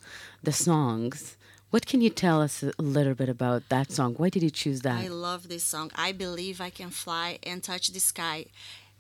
the 0.44 0.52
songs. 0.52 1.38
What 1.70 1.86
can 1.86 2.02
you 2.02 2.10
tell 2.10 2.42
us 2.42 2.62
a 2.62 2.74
little 2.82 3.14
bit 3.14 3.30
about 3.30 3.70
that 3.70 3.90
song? 3.90 4.16
Why 4.16 4.28
did 4.28 4.44
you 4.44 4.50
choose 4.50 4.82
that? 4.82 5.00
I 5.00 5.08
love 5.08 5.48
this 5.48 5.64
song. 5.64 5.92
I 5.96 6.12
believe 6.12 6.60
I 6.60 6.70
can 6.70 6.90
fly 6.90 7.40
and 7.44 7.64
touch 7.64 7.88
the 7.94 8.02
sky. 8.02 8.48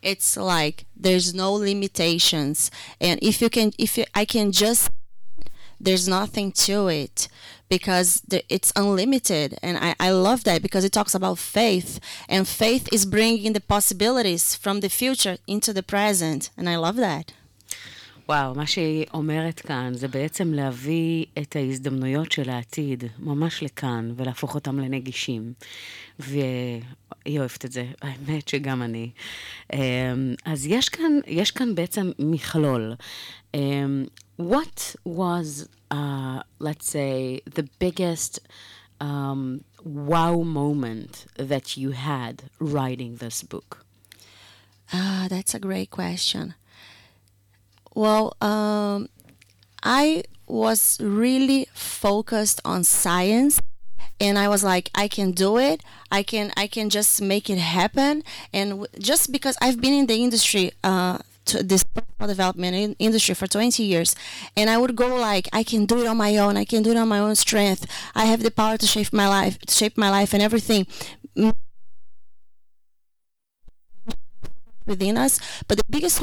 It's 0.01 0.37
like 0.37 0.85
there's 0.95 1.33
no 1.33 1.51
limitations, 1.51 2.71
and 3.01 3.19
if 3.21 3.41
you 3.41 3.49
can, 3.49 3.73
if 3.77 3.97
you, 3.97 4.05
I 4.15 4.23
can 4.23 4.53
just, 4.53 4.89
there's 5.77 6.07
nothing 6.07 6.53
to 6.67 6.87
it 6.87 7.27
because 7.67 8.21
the, 8.21 8.45
it's 8.47 8.71
unlimited, 8.77 9.57
and 9.61 9.77
I, 9.77 9.93
I 9.99 10.11
love 10.11 10.45
that 10.45 10.61
because 10.61 10.85
it 10.85 10.93
talks 10.93 11.13
about 11.13 11.37
faith, 11.37 11.99
and 12.29 12.47
faith 12.47 12.87
is 12.93 13.05
bringing 13.05 13.51
the 13.51 13.59
possibilities 13.59 14.55
from 14.55 14.79
the 14.79 14.89
future 14.89 15.35
into 15.47 15.73
the 15.73 15.83
present, 15.83 16.49
and 16.55 16.69
I 16.69 16.77
love 16.77 16.95
that. 16.95 17.33
וואו, 18.29 18.55
מה 18.55 18.67
שהיא 18.67 19.05
אומרת 19.13 19.59
כאן 19.59 19.93
זה 19.93 20.07
בעצם 20.07 20.53
להביא 20.53 21.25
את 21.37 21.55
ההזדמנויות 21.55 22.31
של 22.31 22.49
העתיד 22.49 23.03
ממש 23.19 23.63
לכאן 23.63 24.11
ולהפוך 24.15 24.55
אותם 24.55 24.79
לנגישים. 24.79 25.53
והיא 26.19 26.81
אוהבת 27.39 27.65
את 27.65 27.71
זה, 27.71 27.85
האמת 28.01 28.47
שגם 28.47 28.81
אני. 28.81 29.09
אמ, 29.73 29.79
אז 30.45 30.65
יש 30.65 30.89
כאן, 30.89 31.11
יש 31.27 31.51
כאן 31.51 31.75
בעצם 31.75 32.11
מכלול. 32.19 32.93
אמ, 33.53 34.05
What 34.39 34.95
was, 35.03 35.67
uh, 35.91 36.43
let's 36.59 36.87
say, 36.91 37.41
the 37.55 37.65
biggest 37.79 38.39
um, 39.01 39.63
wow 39.83 40.43
moment 40.43 41.25
that 41.37 41.75
you 41.75 41.89
had 41.91 42.43
writing 42.59 43.15
this 43.15 43.41
book? 43.41 43.83
Ah, 44.93 45.25
that's 45.27 45.55
a 45.55 45.59
great 45.59 45.89
question. 45.89 46.53
Well, 47.97 48.37
um, 48.41 49.09
I 49.83 50.23
was 50.47 50.99
really 51.01 51.67
focused 51.73 52.61
on 52.65 52.83
science 52.83 53.61
and 54.19 54.39
I 54.39 54.47
was 54.49 54.63
like 54.63 54.89
I 54.95 55.07
can 55.07 55.31
do 55.31 55.57
it. 55.57 55.81
I 56.11 56.23
can 56.23 56.51
I 56.57 56.67
can 56.67 56.89
just 56.89 57.21
make 57.21 57.49
it 57.49 57.59
happen 57.59 58.23
and 58.53 58.71
w- 58.71 58.87
just 58.99 59.31
because 59.31 59.57
I've 59.61 59.81
been 59.81 59.93
in 59.93 60.07
the 60.07 60.15
industry 60.23 60.71
uh 60.83 61.19
to 61.47 61.63
this 61.63 61.83
personal 61.83 62.27
development 62.27 62.75
in 62.75 62.95
industry 62.99 63.35
for 63.35 63.47
20 63.47 63.83
years 63.83 64.15
and 64.57 64.69
I 64.69 64.77
would 64.77 64.95
go 64.95 65.15
like 65.15 65.49
I 65.53 65.63
can 65.63 65.85
do 65.85 66.01
it 66.01 66.07
on 66.07 66.17
my 66.17 66.37
own. 66.37 66.57
I 66.57 66.65
can 66.65 66.83
do 66.83 66.91
it 66.91 66.97
on 66.97 67.07
my 67.09 67.19
own 67.19 67.35
strength. 67.35 67.85
I 68.15 68.25
have 68.25 68.43
the 68.43 68.51
power 68.51 68.77
to 68.77 68.87
shape 68.87 69.13
my 69.13 69.27
life, 69.27 69.59
to 69.59 69.73
shape 69.75 69.97
my 69.97 70.09
life 70.11 70.33
and 70.33 70.43
everything 70.43 70.87
within 74.85 75.17
us. 75.17 75.39
But 75.67 75.77
the 75.77 75.83
biggest 75.89 76.21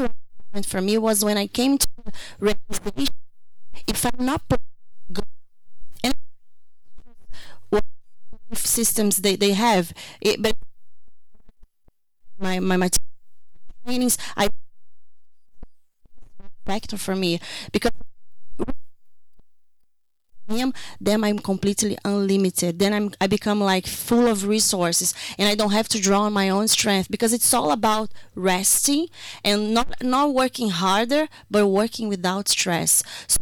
for 0.62 0.80
me 0.80 0.98
was 0.98 1.24
when 1.24 1.36
I 1.36 1.46
came 1.46 1.78
to 1.78 1.88
the 2.04 2.12
realization 2.38 3.14
if 3.86 4.04
I'm 4.06 4.24
not 4.24 4.42
and 6.02 6.14
what 7.70 7.84
systems 8.54 9.18
they, 9.18 9.36
they 9.36 9.52
have, 9.52 9.92
it, 10.20 10.42
but 10.42 10.54
my 12.38 12.58
my 12.60 12.76
my 12.76 12.90
trainings 13.84 14.18
I 14.36 14.48
factor 16.64 16.96
for 16.96 17.14
me 17.14 17.40
because 17.72 17.92
him 20.48 20.72
then 21.00 21.24
i'm 21.24 21.38
completely 21.38 21.96
unlimited 22.04 22.78
then 22.78 22.92
i'm 22.92 23.10
i 23.20 23.26
become 23.26 23.60
like 23.60 23.86
full 23.86 24.26
of 24.26 24.46
resources 24.46 25.14
and 25.38 25.48
i 25.48 25.54
don't 25.54 25.72
have 25.72 25.88
to 25.88 26.00
draw 26.00 26.22
on 26.22 26.32
my 26.32 26.48
own 26.48 26.68
strength 26.68 27.10
because 27.10 27.32
it's 27.32 27.52
all 27.54 27.72
about 27.72 28.10
resting 28.34 29.06
and 29.44 29.72
not 29.72 30.02
not 30.02 30.34
working 30.34 30.70
harder 30.70 31.28
but 31.50 31.66
working 31.66 32.08
without 32.08 32.48
stress 32.48 33.02
so 33.26 33.40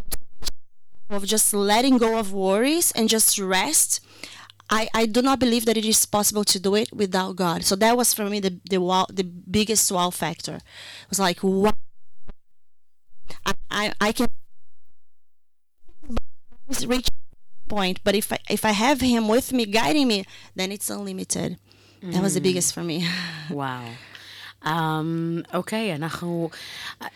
of 1.11 1.27
just 1.27 1.53
letting 1.53 1.99
go 1.99 2.19
of 2.19 2.33
worries 2.33 2.91
and 2.93 3.09
just 3.09 3.39
rest 3.39 4.01
I, 4.71 4.89
I 4.95 5.05
do 5.05 5.21
not 5.21 5.39
believe 5.39 5.67
that 5.67 5.77
it 5.77 5.85
is 5.85 6.07
possible 6.07 6.45
to 6.45 6.59
do 6.59 6.75
it 6.77 6.91
without 6.95 7.37
God. 7.37 7.63
So 7.65 7.77
that 7.77 7.95
was 7.95 8.15
for 8.15 8.25
me 8.25 8.41
the 8.41 8.59
the 8.71 8.81
wow, 8.81 9.07
the 9.13 9.25
biggest 9.25 9.93
wow 9.93 10.09
factor. 10.09 10.57
It 10.57 11.11
was 11.11 11.19
like 11.19 11.41
wow, 11.43 11.75
I, 13.47 13.55
I, 13.71 13.93
I 14.01 14.13
can 14.13 14.29
reach 16.87 17.09
point, 17.69 18.01
but 18.05 18.15
if 18.15 18.33
I 18.33 18.39
if 18.51 18.65
I 18.65 18.73
have 18.85 19.01
Him 19.01 19.29
with 19.29 19.53
me, 19.53 19.65
guiding 19.67 20.09
me, 20.09 20.25
then 20.59 20.69
it's 20.73 20.89
unlimited. 20.91 21.51
That 22.13 22.23
was 22.23 22.35
the 22.35 22.41
biggest 22.41 22.75
for 22.75 22.83
me. 22.83 22.99
וואו. 23.51 23.83
אמ, 24.67 25.41
אוקיי, 25.55 25.95
אנחנו... 25.95 26.51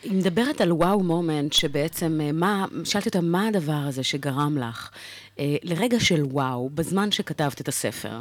היא 0.03 0.13
מדברת 0.13 0.61
על 0.61 0.73
וואו 0.73 1.03
מומנט, 1.03 1.53
שבעצם, 1.53 2.21
אה, 2.21 2.33
מה... 2.33 2.65
שאלתי 2.85 3.09
אותה, 3.09 3.21
מה 3.21 3.47
הדבר 3.47 3.83
הזה 3.87 4.05
שגרם 4.05 4.59
לך 4.59 4.91
אה, 4.91 4.91
לרגע 5.63 6.01
של 6.01 6.23
וואו, 6.25 6.71
בזמן 6.75 7.11
שכתבת 7.13 7.61
את 7.61 7.69
הספר? 7.69 8.21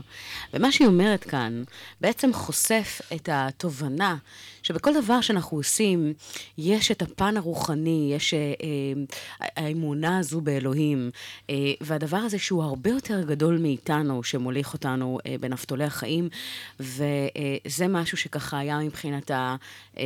ומה 0.53 0.71
שהיא 0.71 0.87
אומרת 0.87 1.23
כאן, 1.23 1.63
בעצם 2.01 2.33
חושף 2.33 3.01
את 3.15 3.29
התובנה 3.31 4.15
שבכל 4.63 5.01
דבר 5.03 5.21
שאנחנו 5.21 5.57
עושים, 5.57 6.13
יש 6.57 6.91
את 6.91 7.01
הפן 7.01 7.37
הרוחני, 7.37 8.11
יש 8.15 8.33
אה, 8.33 8.39
אה, 8.39 9.47
האמונה 9.55 10.17
הזו 10.17 10.41
באלוהים, 10.41 11.09
אה, 11.49 11.55
והדבר 11.81 12.17
הזה 12.17 12.39
שהוא 12.39 12.63
הרבה 12.63 12.89
יותר 12.89 13.21
גדול 13.23 13.57
מאיתנו, 13.57 14.23
שמוליך 14.23 14.73
אותנו 14.73 15.19
אה, 15.27 15.35
בנפתולי 15.39 15.83
החיים, 15.83 16.29
וזה 16.79 17.87
משהו 17.89 18.17
שככה 18.17 18.59
היה 18.59 18.79
מבחינת 18.79 19.31
ה- 19.31 19.55
אה, 19.97 20.03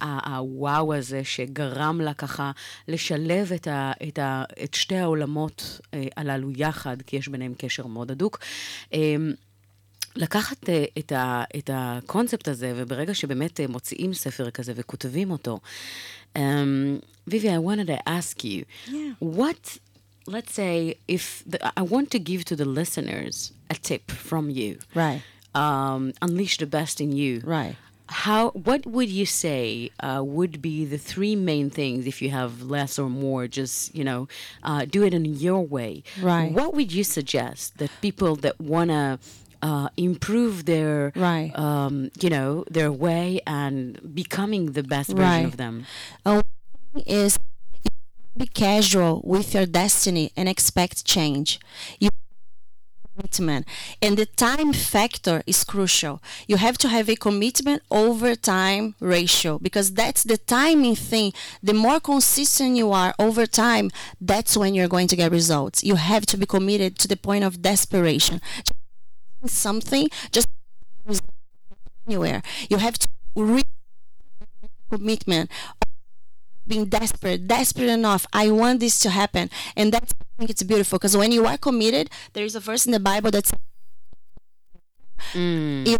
ה- 0.00 0.36
הוואו 0.36 0.94
הזה, 0.94 1.24
שגרם 1.24 2.00
לה 2.00 2.14
ככה 2.14 2.50
לשלב 2.88 3.52
את, 3.52 3.66
ה, 3.66 3.92
את, 4.08 4.18
ה, 4.18 4.44
את 4.64 4.74
שתי 4.74 4.96
העולמות 4.96 5.80
אה, 5.94 6.04
הללו 6.30 6.50
יחד, 6.56 7.02
כי 7.02 7.16
יש 7.16 7.28
ביניהם 7.28 7.54
קשר 7.58 7.86
מאוד 7.86 8.10
הדוק. 8.10 8.38
אה, 8.92 9.16
לקחת 10.16 10.68
אה, 10.68 10.84
את, 10.98 11.12
ה, 11.12 11.44
את 11.58 11.70
הקונספט 11.72 12.48
הזה, 12.48 12.72
וברגע 12.76 13.14
שבאמת 13.14 13.60
אה, 13.60 13.66
מוציאים 13.66 14.14
ספר 14.14 14.50
כזה 14.50 14.72
וכותבים 14.76 15.30
אותו, 15.30 15.58
um, 16.36 16.40
Vivi, 17.30 17.48
I 17.48 17.58
wanted 17.58 17.86
to 17.88 17.98
ask 18.08 18.42
you, 18.44 18.64
Yeah. 18.86 19.12
what, 19.20 19.62
let's 20.26 20.52
say, 20.54 20.94
if 21.16 21.24
the, 21.50 21.58
I 21.76 21.82
want 21.82 22.10
to 22.12 22.18
give 22.18 22.44
to 22.50 22.56
the 22.56 22.64
listeners 22.80 23.52
a 23.70 23.74
tip 23.88 24.10
from 24.10 24.44
you, 24.58 24.70
Right. 24.94 25.20
um, 25.54 26.02
unleash 26.26 26.56
the 26.58 26.70
best 26.78 26.96
in 27.04 27.10
you. 27.20 27.32
Right. 27.44 27.76
How? 28.08 28.50
What 28.50 28.86
would 28.86 29.08
you 29.10 29.26
say 29.26 29.90
uh, 30.00 30.22
would 30.24 30.62
be 30.62 30.84
the 30.84 30.98
three 30.98 31.36
main 31.36 31.70
things 31.70 32.06
if 32.06 32.22
you 32.22 32.30
have 32.30 32.62
less 32.62 32.98
or 32.98 33.08
more? 33.08 33.46
Just 33.48 33.94
you 33.94 34.04
know, 34.04 34.28
uh, 34.62 34.84
do 34.84 35.04
it 35.04 35.14
in 35.14 35.24
your 35.24 35.60
way. 35.60 36.02
Right. 36.16 36.52
What 36.52 36.74
would 36.74 36.92
you 36.92 37.04
suggest 37.04 37.78
that 37.78 37.90
people 38.00 38.36
that 38.36 38.58
wanna 38.60 39.18
uh, 39.62 39.88
improve 39.96 40.64
their 40.66 41.12
Right. 41.14 41.52
um, 41.54 42.10
you 42.20 42.30
know, 42.30 42.64
their 42.70 42.92
way 42.92 43.40
and 43.46 44.14
becoming 44.14 44.72
the 44.72 44.82
best 44.82 45.10
version 45.10 45.44
Right. 45.44 45.44
of 45.44 45.56
them? 45.56 45.86
Uh, 46.24 46.42
is 47.06 47.38
be 48.36 48.46
casual 48.46 49.20
with 49.24 49.54
your 49.54 49.66
destiny 49.66 50.30
and 50.36 50.48
expect 50.48 51.04
change. 51.04 51.58
You 51.98 52.08
commitment. 53.18 53.66
And 54.00 54.16
the 54.16 54.26
time 54.26 54.72
factor 54.72 55.42
is 55.46 55.64
crucial. 55.64 56.22
You 56.46 56.56
have 56.56 56.78
to 56.78 56.88
have 56.88 57.08
a 57.08 57.16
commitment 57.16 57.82
over 57.90 58.34
time 58.34 58.94
ratio 59.00 59.58
because 59.58 59.92
that's 59.92 60.22
the 60.22 60.38
timing 60.38 60.94
thing. 60.94 61.32
The 61.62 61.74
more 61.74 62.00
consistent 62.00 62.76
you 62.76 62.92
are 62.92 63.14
over 63.18 63.46
time 63.46 63.90
that's 64.20 64.56
when 64.56 64.74
you're 64.74 64.88
going 64.88 65.08
to 65.08 65.16
get 65.16 65.30
results. 65.30 65.82
You 65.82 65.96
have 65.96 66.26
to 66.26 66.36
be 66.36 66.46
committed 66.46 66.98
to 66.98 67.08
the 67.08 67.16
point 67.16 67.44
of 67.44 67.62
desperation. 67.62 68.40
Something 69.46 70.08
just 70.32 70.48
anywhere. 72.06 72.42
You 72.68 72.78
have 72.78 72.98
to 72.98 73.08
re- 73.36 73.62
commitment 74.90 75.50
being 76.68 76.86
desperate, 76.86 77.48
desperate 77.48 77.88
enough. 77.88 78.26
I 78.32 78.50
want 78.50 78.80
this 78.80 78.98
to 79.00 79.10
happen, 79.10 79.50
and 79.76 79.92
that's 79.92 80.12
I 80.12 80.24
think 80.38 80.50
it's 80.50 80.62
beautiful 80.62 80.98
because 80.98 81.16
when 81.16 81.32
you 81.32 81.46
are 81.46 81.58
committed, 81.58 82.10
there 82.34 82.44
is 82.44 82.54
a 82.54 82.60
verse 82.60 82.86
in 82.86 82.92
the 82.92 83.00
Bible 83.00 83.30
that's 83.30 83.52
Mm. 85.34 85.98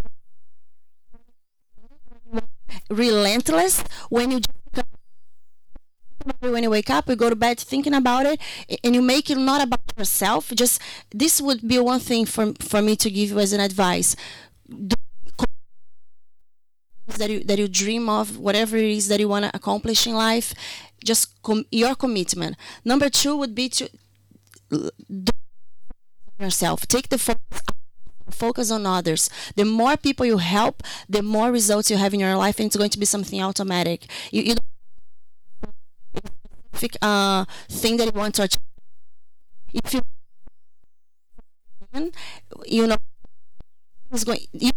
relentless 2.89 3.83
when 4.09 4.31
you 4.31 4.39
just 4.39 4.85
when 6.41 6.63
you 6.63 6.69
wake 6.69 6.89
up, 6.89 7.07
you 7.09 7.15
go 7.15 7.29
to 7.29 7.35
bed 7.35 7.59
thinking 7.59 7.93
about 7.93 8.25
it, 8.25 8.39
and 8.83 8.93
you 8.93 9.01
make 9.01 9.29
it 9.29 9.37
not 9.37 9.61
about 9.61 9.81
yourself. 9.97 10.51
Just 10.53 10.81
this 11.11 11.41
would 11.41 11.67
be 11.67 11.79
one 11.79 11.99
thing 11.99 12.25
for 12.25 12.53
for 12.59 12.81
me 12.81 12.95
to 12.97 13.09
give 13.09 13.29
you 13.29 13.39
as 13.39 13.53
an 13.53 13.59
advice. 13.59 14.15
Do 14.69 14.95
that 17.17 17.29
you 17.29 17.43
that 17.43 17.59
you 17.59 17.67
dream 17.67 18.09
of, 18.09 18.37
whatever 18.37 18.77
it 18.77 18.85
is 18.85 19.07
that 19.07 19.19
you 19.19 19.27
want 19.27 19.45
to 19.45 19.51
accomplish 19.55 20.07
in 20.07 20.13
life, 20.13 20.53
just 21.03 21.41
com- 21.43 21.65
your 21.71 21.95
commitment. 21.95 22.55
Number 22.85 23.09
two 23.09 23.35
would 23.37 23.55
be 23.55 23.69
to 23.69 23.89
do 24.69 24.89
yourself. 26.39 26.87
Take 26.87 27.09
the 27.09 27.17
focus 27.17 27.61
focus 28.29 28.71
on 28.71 28.85
others. 28.85 29.29
The 29.55 29.65
more 29.65 29.97
people 29.97 30.25
you 30.25 30.37
help, 30.37 30.83
the 31.09 31.23
more 31.23 31.51
results 31.51 31.89
you 31.89 31.97
have 31.97 32.13
in 32.13 32.19
your 32.19 32.35
life, 32.35 32.59
and 32.59 32.67
it's 32.67 32.75
going 32.77 32.91
to 32.91 32.99
be 32.99 33.05
something 33.05 33.41
automatic. 33.41 34.05
You, 34.31 34.43
you 34.43 34.55
don't 34.55 34.65
uh, 37.01 37.45
thing 37.67 37.97
that 37.97 38.05
you 38.05 38.11
want 38.19 38.35
to 38.35 38.43
achieve. 38.43 38.61
If 39.73 39.93
you 39.93 40.01
you 42.65 42.87
know 42.87 42.97
it's 44.11 44.23
going 44.23 44.39
you 44.53 44.71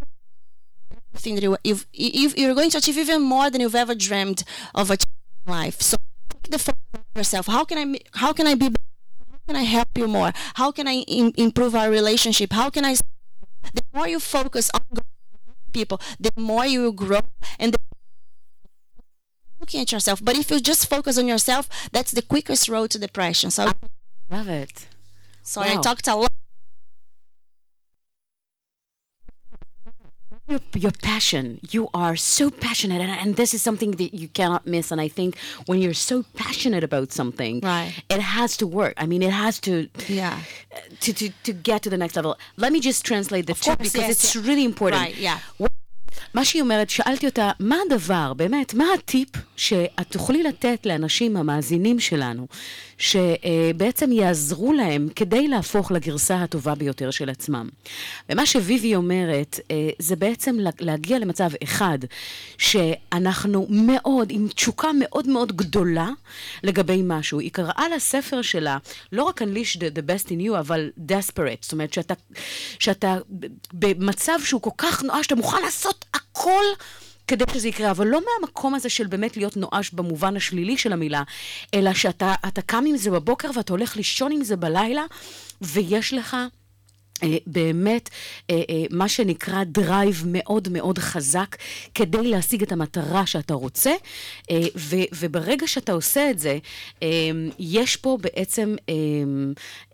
thing 1.19 1.35
that 1.35 1.43
you, 1.43 1.57
you've, 1.65 1.87
you 1.93 2.33
you're 2.37 2.55
going 2.55 2.71
to 2.71 2.79
achieve 2.79 2.99
even 2.99 3.23
more 3.23 3.51
than 3.51 3.61
you've 3.61 3.75
ever 3.75 3.95
dreamed 3.95 4.45
of 4.75 4.91
achieving 4.91 5.13
in 5.47 5.53
life. 5.53 5.81
So 5.81 5.97
take 6.31 6.51
the 6.51 6.59
focus 6.59 6.79
on 6.95 7.03
yourself. 7.15 7.47
How 7.47 7.65
can 7.65 7.79
I 7.79 7.99
how 8.15 8.33
can 8.33 8.47
I 8.47 8.55
be 8.55 8.69
better? 8.69 8.77
how 9.31 9.39
can 9.47 9.57
I 9.57 9.63
help 9.63 9.89
you 9.97 10.09
more? 10.09 10.33
How 10.55 10.71
can 10.71 10.87
I 10.89 10.97
Im- 11.09 11.33
improve 11.37 11.75
our 11.75 11.91
relationship? 11.91 12.53
How 12.53 12.71
can 12.71 12.85
I 12.85 12.95
the 13.75 13.83
more 13.95 14.09
you 14.09 14.21
focus 14.21 14.71
on 14.75 14.81
people, 15.73 16.01
the 16.21 16.31
more 16.37 16.67
you 16.67 16.83
will 16.83 16.93
grow 16.93 17.21
and 17.59 17.73
the 17.73 17.79
looking 19.61 19.81
at 19.81 19.93
yourself. 19.93 20.23
But 20.23 20.37
if 20.37 20.51
you 20.51 20.61
just 20.61 20.89
focus 20.89 21.17
on 21.19 21.27
yourself, 21.29 21.69
that's 21.93 22.13
the 22.13 22.23
quickest 22.23 22.69
road 22.69 22.91
to 22.91 22.99
depression. 22.99 23.51
So 23.51 23.71
Love 24.31 24.49
it. 24.49 24.87
sorry, 25.43 25.71
I 25.71 25.81
talked 25.81 26.09
a 26.09 26.17
lot. 26.17 26.33
Your, 30.49 30.61
your 30.75 30.93
passion. 31.03 31.61
You 31.71 31.89
are 31.95 32.17
so 32.17 32.51
passionate, 32.51 33.01
and, 33.01 33.11
and 33.11 33.37
this 33.37 33.55
is 33.55 33.63
something 33.63 33.93
that 33.93 34.15
you 34.15 34.29
cannot 34.29 34.67
miss. 34.67 34.91
And 34.91 35.01
I 35.01 35.09
think 35.09 35.37
when 35.67 35.81
you're 35.81 35.95
so 35.95 36.25
passionate 36.35 36.85
about 36.85 37.13
something, 37.13 37.61
Right. 37.61 37.93
it 38.09 38.21
has 38.21 38.57
to 38.59 38.67
work. 38.67 38.95
I 38.97 39.07
mean, 39.07 39.23
it 39.23 39.33
has 39.33 39.59
to, 39.61 39.89
Yeah. 40.09 40.41
to, 41.01 41.13
to, 41.13 41.31
to 41.45 41.53
get 41.53 41.83
to 41.83 41.91
the 41.91 41.97
next 41.99 42.17
level. 42.17 42.37
Let 42.57 42.73
me 42.73 42.81
just 42.81 43.05
translate 43.05 43.47
the 43.47 43.55
two 43.55 43.71
course, 43.77 43.93
because 43.93 43.95
yes, 44.09 44.11
it's 44.25 44.37
really 44.37 44.65
important. 44.65 45.01
Right, 45.03 45.17
yeah. 45.17 45.39
מה 46.35 46.45
שהיא 46.45 46.63
אומרת, 46.63 46.91
שאלתי 46.91 47.27
אותה, 47.27 47.51
מה 47.61 47.77
הדבר, 47.87 48.33
באמת, 48.35 48.75
מה 48.75 48.85
הטיפ 48.99 49.29
שאת 49.57 50.07
תוכלי 50.09 50.43
לתת 50.43 50.87
לאנשים 50.87 51.37
המאזינים 51.37 52.01
שלנו, 52.01 52.47
שבעצם 52.99 54.13
יעזרו 54.13 54.73
להם 54.73 55.09
כדי 55.17 55.49
להפוך 55.49 55.93
לגרסה 55.93 56.43
הטובה 56.43 56.75
ביותר 56.75 57.11
של 57.11 57.31
עצמם. 57.31 57.69
ומה 58.29 58.47
שוויבי 58.47 58.95
אומרת, 58.97 59.61
אה, 59.71 59.91
זה 59.99 60.17
בעצם 60.17 60.57
לה- 60.59 60.71
להגיע 60.81 61.19
למצב 61.19 61.51
אחד, 61.63 61.99
שאנחנו 62.59 63.67
מאוד, 63.71 64.29
עם 64.31 64.49
תשוקה 64.49 64.89
מאוד 65.01 65.29
מאוד 65.29 65.57
גדולה 65.57 66.11
לגבי 66.63 67.01
משהו. 67.05 67.41
היא 67.41 67.51
קראה 67.51 67.85
לספר 67.97 68.43
שלה, 68.43 68.79
לא 69.13 69.23
רק 69.23 69.43
Unleash 69.43 69.77
the, 69.77 69.99
the 69.99 70.03
best 70.11 70.29
in 70.29 70.49
you, 70.49 70.59
אבל 70.59 70.91
desperate. 71.09 71.59
זאת 71.63 71.73
אומרת, 71.73 71.93
שאתה, 71.93 72.15
שאתה 72.79 73.17
במצב 73.73 74.39
שהוא 74.45 74.61
כל 74.63 74.71
כך 74.79 75.03
נואש, 75.03 75.23
שאתה 75.25 75.35
מוכן 75.35 75.63
לעשות 75.65 76.05
הכל 76.15 76.65
כדי 77.29 77.45
שזה 77.55 77.69
יקרה, 77.69 77.91
אבל 77.91 78.07
לא 78.07 78.21
מהמקום 78.21 78.75
הזה 78.75 78.89
של 78.89 79.07
באמת 79.07 79.37
להיות 79.37 79.57
נואש 79.57 79.91
במובן 79.91 80.37
השלילי 80.37 80.79
של 80.79 80.93
המילה, 80.93 81.23
אלא 81.75 81.95
שאתה 81.95 82.35
אתה 82.49 82.63
קם 82.63 82.85
עם 82.87 82.97
זה 82.97 83.11
בבוקר 83.11 83.51
ואתה 83.55 83.73
הולך 83.73 83.97
לישון 83.97 84.33
עם 84.33 84.45
זה 84.45 84.57
בלילה, 84.57 85.05
ויש 85.63 86.15
לך... 86.15 86.37
אה, 87.23 87.37
באמת 87.47 88.11
אה, 88.51 88.63
אה, 88.71 88.85
מה 88.91 89.09
שנקרא 89.09 89.65
דרייב 89.65 90.23
מאוד 90.27 90.69
מאוד 90.69 90.99
חזק 90.99 91.57
כדי 91.95 92.23
להשיג 92.23 92.63
את 92.63 92.73
המטרה 92.73 93.27
שאתה 93.27 93.55
רוצה, 93.55 93.93
ו, 94.77 94.97
וברגע 95.19 95.67
שאתה 95.67 95.93
עושה 95.93 96.31
את 96.31 96.39
זה, 96.39 96.59
יש 97.59 97.97
פה 97.97 98.19
בעצם 98.21 98.77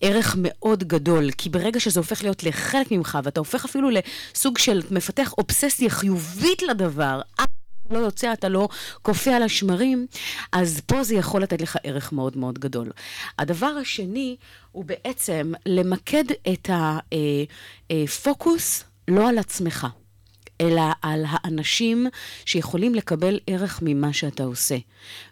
ערך 0.00 0.36
מאוד 0.38 0.84
גדול, 0.84 1.30
כי 1.30 1.48
ברגע 1.48 1.80
שזה 1.80 2.00
הופך 2.00 2.22
להיות 2.22 2.42
לחלק 2.42 2.90
ממך, 2.90 3.18
ואתה 3.24 3.40
הופך 3.40 3.64
אפילו 3.64 3.88
לסוג 3.90 4.58
של 4.58 4.82
מפתח 4.90 5.34
אובססיה 5.38 5.90
חיובית 5.90 6.62
לדבר, 6.62 7.20
לא 7.90 7.98
יוצא, 7.98 8.32
אתה 8.32 8.48
לא 8.48 8.68
קופא 9.02 9.30
על 9.30 9.42
השמרים, 9.42 10.06
אז 10.52 10.80
פה 10.86 11.04
זה 11.04 11.14
יכול 11.14 11.42
לתת 11.42 11.62
לך 11.62 11.76
ערך 11.82 12.12
מאוד 12.12 12.36
מאוד 12.36 12.58
גדול. 12.58 12.90
הדבר 13.38 13.66
השני 13.66 14.36
הוא 14.72 14.84
בעצם 14.84 15.52
למקד 15.66 16.24
את 16.52 16.70
הפוקוס 17.90 18.84
לא 19.08 19.28
על 19.28 19.38
עצמך, 19.38 19.86
אלא 20.60 20.82
על 21.02 21.24
האנשים 21.28 22.06
שיכולים 22.44 22.94
לקבל 22.94 23.40
ערך 23.46 23.80
ממה 23.82 24.12
שאתה 24.12 24.44
עושה. 24.44 24.76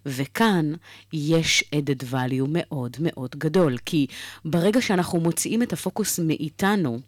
וכאן 0.06 0.72
יש 1.12 1.64
added 1.74 2.02
value 2.12 2.46
מאוד 2.48 2.96
מאוד 3.00 3.30
גדול, 3.36 3.76
כי 3.84 4.06
ברגע 4.44 4.80
שאנחנו 4.80 5.20
מוציאים 5.20 5.62
את 5.62 5.72
הפוקוס 5.72 6.18
מאיתנו, 6.18 6.98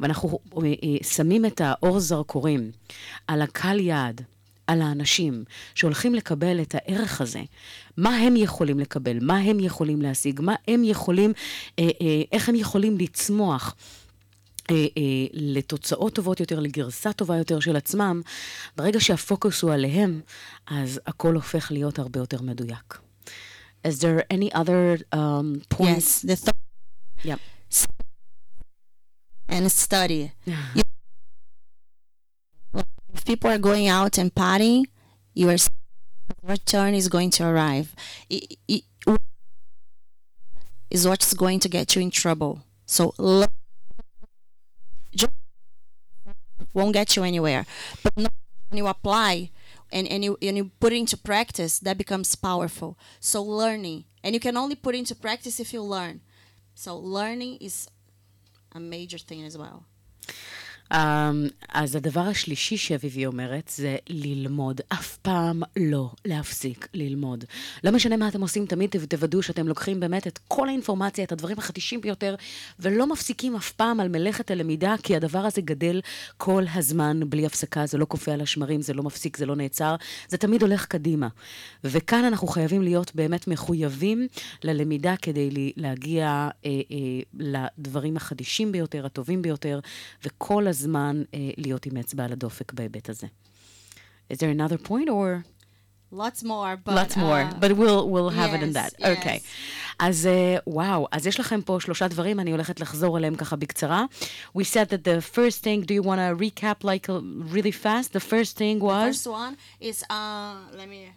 ואנחנו 0.00 0.38
אה, 0.56 0.66
אה, 0.66 1.04
שמים 1.04 1.46
את 1.46 1.60
האור 1.64 2.00
זרקורים 2.00 2.70
על 3.28 3.42
הקהל 3.42 3.80
יעד, 3.80 4.22
על 4.66 4.82
האנשים 4.82 5.44
שהולכים 5.74 6.14
לקבל 6.14 6.62
את 6.62 6.74
הערך 6.74 7.20
הזה, 7.20 7.42
מה 7.96 8.16
הם 8.16 8.36
יכולים 8.36 8.78
לקבל, 8.78 9.18
מה 9.20 9.36
הם 9.38 9.60
יכולים 9.60 10.02
להשיג, 10.02 10.40
מה 10.40 10.54
הם 10.68 10.84
יכולים, 10.84 11.32
אה, 11.78 11.84
אה, 11.84 12.22
איך 12.32 12.48
הם 12.48 12.54
יכולים 12.54 12.98
לצמוח. 12.98 13.74
אה, 14.70 14.76
לתוצאות 15.32 16.14
טובות 16.14 16.40
יותר, 16.40 16.60
לגרסה 16.60 17.12
טובה 17.12 17.36
יותר 17.36 17.60
של 17.60 17.76
עצמם, 17.76 18.20
ברגע 18.76 19.00
שהפוקוס 19.00 19.62
הוא 19.62 19.72
עליהם, 19.72 20.20
אז 20.66 21.00
הכל 21.06 21.34
הופך 21.34 21.72
להיות 21.72 21.98
הרבה 21.98 22.20
יותר 22.20 22.42
מדויק. 22.42 22.98
Is 23.86 23.90
there 24.00 24.34
any 24.34 24.54
other 24.54 25.02
um, 25.14 25.76
points? 25.76 26.24
Yes, 26.24 26.30
the 26.30 26.36
third 26.36 26.54
Yeah. 27.24 27.36
and 29.48 29.70
study. 29.72 30.22
You- 30.76 30.93
if 33.14 33.24
people 33.24 33.50
are 33.50 33.58
going 33.58 33.86
out 33.88 34.18
and 34.18 34.34
partying, 34.34 34.84
your 35.32 35.56
return 36.42 36.94
is 36.94 37.08
going 37.08 37.30
to 37.30 37.46
arrive. 37.46 37.94
It, 38.28 38.58
it, 38.68 38.84
is 40.90 41.08
what's 41.08 41.34
going 41.34 41.58
to 41.58 41.68
get 41.68 41.96
you 41.96 42.02
in 42.02 42.10
trouble. 42.10 42.62
So 42.86 43.14
won't 46.72 46.92
get 46.92 47.16
you 47.16 47.22
anywhere. 47.22 47.66
But 48.02 48.12
when 48.16 48.28
you 48.72 48.86
apply 48.86 49.50
and, 49.92 50.06
and 50.08 50.24
you 50.24 50.36
and 50.42 50.56
you 50.56 50.70
put 50.80 50.92
it 50.92 50.96
into 50.96 51.16
practice, 51.16 51.78
that 51.78 51.96
becomes 51.96 52.34
powerful. 52.34 52.98
So 53.20 53.42
learning, 53.42 54.04
and 54.22 54.34
you 54.34 54.40
can 54.40 54.56
only 54.56 54.74
put 54.74 54.94
into 54.94 55.14
practice 55.14 55.60
if 55.60 55.72
you 55.72 55.82
learn. 55.82 56.20
So 56.74 56.96
learning 56.96 57.58
is 57.60 57.88
a 58.72 58.80
major 58.80 59.18
thing 59.18 59.44
as 59.44 59.56
well. 59.56 59.86
Um, 60.92 60.96
אז 61.68 61.96
הדבר 61.96 62.20
השלישי 62.20 62.76
שאביבי 62.76 63.26
אומרת 63.26 63.70
זה 63.76 63.96
ללמוד. 64.08 64.80
אף 64.88 65.16
פעם 65.16 65.62
לא 65.76 66.10
להפסיק 66.24 66.88
ללמוד. 66.94 67.44
לא 67.84 67.90
משנה 67.90 68.16
מה 68.16 68.28
אתם 68.28 68.40
עושים, 68.40 68.66
תמיד 68.66 68.90
תוודאו 69.08 69.42
שאתם 69.42 69.68
לוקחים 69.68 70.00
באמת 70.00 70.26
את 70.26 70.38
כל 70.48 70.68
האינפורמציה, 70.68 71.24
את 71.24 71.32
הדברים 71.32 71.58
החדישים 71.58 72.00
ביותר, 72.00 72.34
ולא 72.78 73.06
מפסיקים 73.06 73.56
אף 73.56 73.72
פעם 73.72 74.00
על 74.00 74.08
מלאכת 74.08 74.50
הלמידה, 74.50 74.94
כי 75.02 75.16
הדבר 75.16 75.38
הזה 75.38 75.60
גדל 75.60 76.00
כל 76.36 76.64
הזמן 76.74 77.20
בלי 77.28 77.46
הפסקה, 77.46 77.86
זה 77.86 77.98
לא 77.98 78.04
קופא 78.04 78.30
על 78.30 78.40
השמרים, 78.40 78.82
זה 78.82 78.94
לא 78.94 79.02
מפסיק, 79.02 79.36
זה 79.36 79.46
לא 79.46 79.56
נעצר, 79.56 79.96
זה 80.28 80.36
תמיד 80.36 80.62
הולך 80.62 80.86
קדימה. 80.86 81.28
וכאן 81.84 82.24
אנחנו 82.24 82.46
חייבים 82.46 82.82
להיות 82.82 83.14
באמת 83.14 83.48
מחויבים 83.48 84.28
ללמידה 84.64 85.14
כדי 85.22 85.72
להגיע 85.76 86.48
אה, 86.64 86.70
אה, 86.90 87.50
לדברים 87.78 88.16
החדישים 88.16 88.72
ביותר, 88.72 89.06
הטובים 89.06 89.42
ביותר, 89.42 89.80
וכל 90.24 90.66
הזמן 90.66 90.83
אה, 90.83 91.49
להיות 91.57 91.85
עם 91.85 91.97
אצבע 91.97 92.25
על 92.25 92.31
הדופק 92.31 92.73
בהיבט 92.73 93.09
הזה. 93.09 93.27
Is 94.33 94.37
there 94.37 94.51
another 94.51 94.77
point 94.77 95.09
or? 95.09 95.43
Lots 96.11 96.43
more, 96.43 96.75
but 96.75 96.95
Lots 96.95 97.15
more, 97.15 97.41
uh, 97.41 97.53
but 97.59 97.73
we'll, 97.73 98.09
we'll 98.09 98.31
have 98.31 98.53
it 98.55 98.63
in 98.63 98.73
yes, 98.73 98.73
that. 98.73 98.93
yes. 98.99 99.17
Okay. 99.17 99.39
אז 99.99 100.25
אה, 100.27 100.57
וואו, 100.67 101.07
אז 101.11 101.27
יש 101.27 101.39
לכם 101.39 101.61
פה 101.61 101.77
שלושה 101.79 102.07
דברים, 102.07 102.39
אני 102.39 102.51
הולכת 102.51 102.79
לחזור 102.79 103.17
עליהם 103.17 103.35
ככה 103.35 103.55
בקצרה. 103.55 104.05
We 104.57 104.61
said 104.61 104.89
that 104.89 105.03
the 105.03 105.35
first 105.35 105.63
thing, 105.63 105.85
do 105.85 105.93
you 105.93 106.03
want 106.03 106.19
to 106.19 106.35
recap 106.43 106.83
like 106.83 107.09
uh, 107.09 107.21
really 107.53 107.71
fast? 107.71 108.13
The 108.13 108.19
first 108.19 108.57
thing 108.57 108.79
was... 108.79 109.13
first 109.13 109.27
one 109.27 109.55
is 109.81 110.03
uh 110.09 110.55
let 110.79 110.87
me 110.89 111.11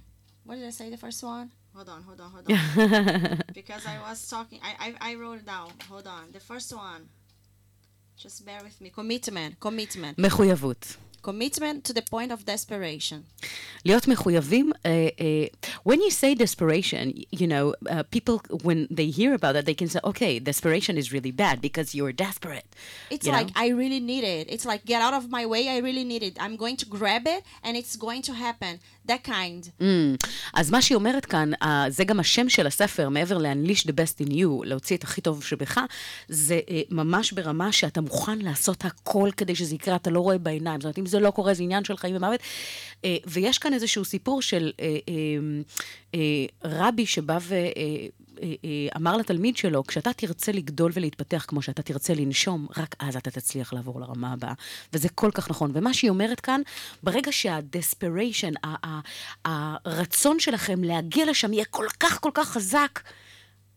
what 0.45 0.57
did 0.57 0.67
I 0.67 0.75
say 0.81 0.91
the 0.91 1.03
first 1.07 1.23
one? 1.23 1.47
Hold 1.75 1.89
on, 1.95 2.01
hold 2.09 2.21
on, 2.25 2.31
hold 2.35 2.45
on. 2.49 3.43
because 3.61 3.83
I 3.95 3.97
was 4.07 4.19
talking 4.35 4.59
I, 4.71 4.73
I 4.87 4.89
I 5.09 5.11
wrote 5.21 5.39
it 5.43 5.47
down. 5.55 5.71
Hold 5.91 6.07
on. 6.17 6.25
The 6.37 6.45
first 6.51 6.71
one. 6.89 7.03
Just 8.23 8.45
bear 8.45 8.61
with 8.63 8.81
me. 8.81 8.91
Commitment. 8.91 9.59
Commitment. 9.61 10.19
מחויבות. 10.19 10.97
Commitment 11.25 11.85
to 11.85 11.93
the 11.93 12.03
point 12.11 12.33
of 12.33 12.45
desperation. 12.45 13.23
להיות 13.85 14.07
מחויבים, 14.09 14.71
uh, 14.73 14.89
uh, 14.89 15.69
when 15.85 16.01
you 16.01 16.11
say 16.11 16.35
desperation, 16.35 17.13
y- 17.17 17.25
you 17.41 17.47
know, 17.47 17.75
uh, 17.89 18.03
people, 18.15 18.37
when 18.69 18.89
they 18.91 19.09
hear 19.19 19.33
about 19.39 19.53
that, 19.55 19.65
they 19.65 19.75
can 19.75 19.89
say, 19.89 20.01
okay, 20.11 20.39
desperation 20.41 20.95
is 20.99 21.13
really 21.13 21.31
bad 21.45 21.61
because 21.61 21.95
you're 21.97 22.13
desperate. 22.27 22.67
It's 23.15 23.27
you 23.27 23.33
like 23.39 23.49
know? 23.55 23.65
I 23.65 23.69
really 23.83 24.01
need 24.13 24.25
it. 24.25 24.45
It's 24.55 24.67
like 24.73 24.81
get 24.85 25.01
out 25.07 25.15
of 25.21 25.25
my 25.31 25.45
way. 25.53 25.63
I 25.69 25.79
really 25.89 26.07
need 26.13 26.23
it. 26.29 26.35
I'm 26.45 26.57
going 26.65 26.77
to 26.83 26.87
grab 26.87 27.25
it 27.37 27.41
and 27.65 27.73
it's 27.81 27.95
going 28.07 28.23
to 28.29 28.33
happen. 28.47 28.73
That 29.08 29.28
kind. 29.28 29.82
Mm. 29.82 29.84
אז 30.54 30.72
מה 30.72 30.82
שהיא 30.82 30.96
אומרת 30.96 31.26
כאן, 31.26 31.52
uh, 31.54 31.68
זה 31.90 32.04
גם 32.04 32.20
השם 32.20 32.50
של 32.50 32.68
הספר, 32.68 33.10
מעבר 33.10 33.38
ל-Unleash 33.38 33.84
the 33.84 33.92
best 33.92 34.28
in 34.28 34.32
you, 34.32 34.66
להוציא 34.66 34.98
את 34.98 35.04
הכי 35.04 35.22
טוב 35.22 35.44
שבך, 35.44 35.80
זה 36.28 36.60
uh, 36.66 36.72
ממש 36.92 37.32
ברמה 37.32 37.72
שאתה 37.72 38.02
מוכן 38.02 38.40
לעשות 38.40 38.86
הכל 38.86 39.30
כדי 39.38 39.56
שזה 39.56 39.76
יקרה, 39.76 39.96
אתה 39.96 40.10
לא 40.10 40.20
רואה 40.20 40.38
בעיניים. 40.38 40.82
זאת 40.82 40.86
אומרת, 40.86 41.00
אם 41.00 41.06
זה 41.06 41.20
לא 41.20 41.32
קורה, 41.32 41.54
זה 41.54 41.64
עניין 41.64 41.84
של 41.84 41.98
חיים 41.98 42.16
ומוות. 42.16 42.40
Uh, 42.40 43.06
ויש 43.26 43.58
כאן 43.58 43.74
איזשהו 43.74 44.06
סיפור 44.06 44.42
של 44.42 44.72
uh, 44.76 44.80
uh, 44.80 46.16
uh, 46.16 46.18
רבי 46.64 47.06
שבא 47.06 47.38
ו... 47.42 47.56
Uh, 47.56 48.38
אמר 48.96 49.18
לתלמיד 49.18 49.58
שלו, 49.58 49.84
כשאתה 49.84 50.14
תרצה 50.14 50.52
לגדול 50.52 50.92
ולהתפתח 50.94 51.46
כמו 51.48 51.62
שאתה 51.62 51.82
תרצה 51.82 52.14
לנשום, 52.14 52.68
רק 52.78 52.96
אז 53.00 53.16
אתה 53.16 53.32
תצליח 53.32 53.74
לעבור 53.74 54.02
לרמה 54.02 54.34
הבאה. 54.34 54.54
וזה 54.94 55.10
כל 55.10 55.32
כך 55.34 55.50
נכון. 55.50 55.72
ומה 55.74 55.94
שהיא 55.94 56.10
אומרת 56.10 56.40
כאן, 56.40 56.62
ברגע 57.04 57.32
שה-desperation, 57.32 58.68
הרצון 59.46 60.40
שלכם 60.40 60.84
להגיע 60.84 61.26
לשם 61.26 61.54
יהיה 61.54 61.66
כל 61.66 61.86
כך 62.00 62.22
כל 62.22 62.32
כך 62.34 62.50
חזק, 62.50 63.00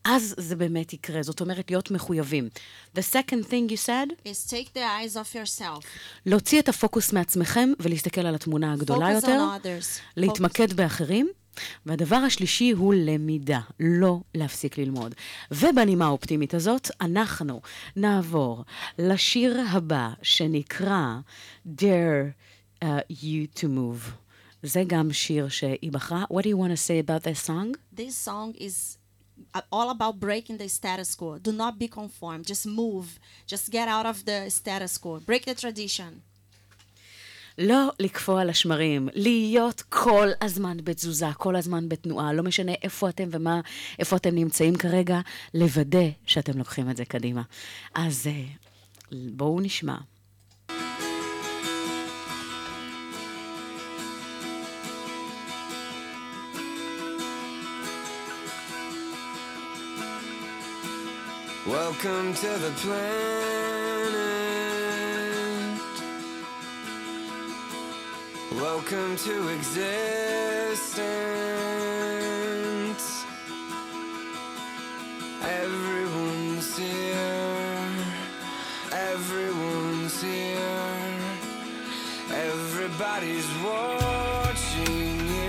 אז 0.05 0.35
זה 0.39 0.57
באמת 0.57 0.93
יקרה. 0.93 1.23
זאת 1.23 1.41
אומרת, 1.41 1.71
להיות 1.71 1.91
מחויבים. 1.91 2.49
The 2.97 3.01
second 3.13 3.45
thing 3.51 3.73
you 3.73 3.87
said, 3.87 4.27
Is 4.27 4.51
take 4.51 4.73
the 4.75 4.79
eyes 4.79 5.17
off 5.17 5.35
yourself. 5.35 5.87
להוציא 6.27 6.61
את 6.61 6.69
הפוקוס 6.69 7.13
מעצמכם 7.13 7.69
ולהסתכל 7.81 8.21
על 8.21 8.35
התמונה 8.35 8.73
הגדולה 8.73 9.11
Focus 9.11 9.15
יותר. 9.15 9.45
להתמקד 10.17 10.73
באחרים. 10.73 11.29
והדבר 11.87 12.17
השלישי 12.17 12.71
הוא 12.71 12.95
למידה, 12.95 13.61
לא 13.81 14.21
להפסיק 14.35 14.79
ללמוד. 14.79 15.15
ובנימה 15.51 16.05
האופטימית 16.05 16.55
הזאת, 16.55 16.91
אנחנו 17.01 17.61
נעבור 17.97 18.65
לשיר 18.99 19.61
הבא, 19.71 20.09
שנקרא 20.23 21.05
Dare 21.67 22.33
uh, 22.85 22.87
You 23.11 23.59
to 23.61 23.65
Move. 23.65 24.20
זה 24.63 24.83
גם 24.87 25.13
שיר 25.13 25.49
שהיא 25.49 25.93
בחרה. 25.93 26.25
What 26.33 26.43
do 26.43 26.49
you 26.49 26.57
want 26.57 26.73
to 26.73 26.77
say 26.77 26.99
about 26.99 27.23
this 27.23 27.47
song? 27.47 27.77
This 27.97 28.15
song 28.29 28.55
is 28.59 28.99
uh, 29.55 29.61
all 29.73 29.91
about 29.91 30.21
breaking 30.21 30.59
the 30.59 30.69
status 30.69 31.15
quo. 31.15 31.39
Do 31.39 31.53
not 31.53 31.79
be 31.79 31.89
conformed. 31.89 32.47
Just 32.47 32.67
move. 32.67 33.19
Just 33.47 33.71
get 33.71 33.89
out 33.89 34.07
of 34.07 34.25
the 34.25 34.51
status 34.51 34.99
quo. 34.99 35.21
Break 35.21 35.45
the 35.47 35.55
tradition. 35.55 36.23
לא 37.59 37.91
לקפוא 37.99 38.41
על 38.41 38.51
השמרים, 38.51 39.09
להיות 39.15 39.83
כל 39.89 40.29
הזמן 40.41 40.77
בתזוזה, 40.85 41.33
כל 41.39 41.57
הזמן 41.57 41.89
בתנועה, 41.89 42.33
לא 42.33 42.43
משנה 42.43 42.73
איפה 42.83 43.09
אתם 43.09 43.29
ומה, 43.31 43.61
איפה 43.99 44.17
אתם 44.17 44.35
נמצאים 44.35 44.77
כרגע, 44.77 45.21
לוודא 45.55 46.09
שאתם 46.27 46.59
לוקחים 46.59 46.91
את 46.91 46.97
זה 46.97 47.05
קדימה. 47.05 47.43
אז 47.95 48.27
אה, 48.27 48.45
בואו 49.13 49.61
נשמע. 49.61 49.97
Welcome 61.71 62.35
to 62.35 62.49
the 62.49 62.73
planet. 62.83 64.11
Welcome 68.57 69.17
to 69.19 69.49
existence. 69.51 71.05
Everyone's 75.45 76.77
here. 76.77 77.93
Everyone's 78.91 80.21
here. 80.21 81.21
Everybody's 82.33 83.49
watching 83.63 85.21
you 85.29 85.40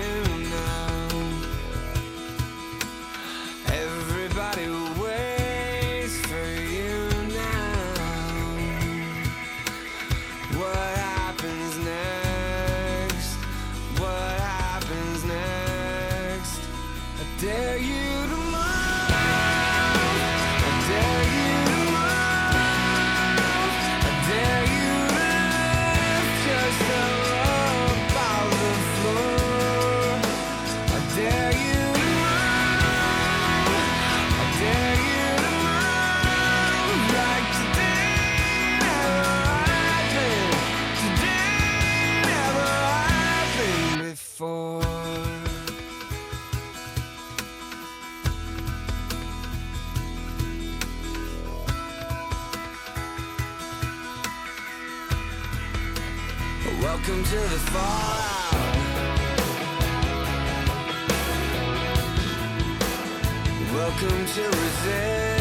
to 64.34 64.40
resistance. 64.40 65.31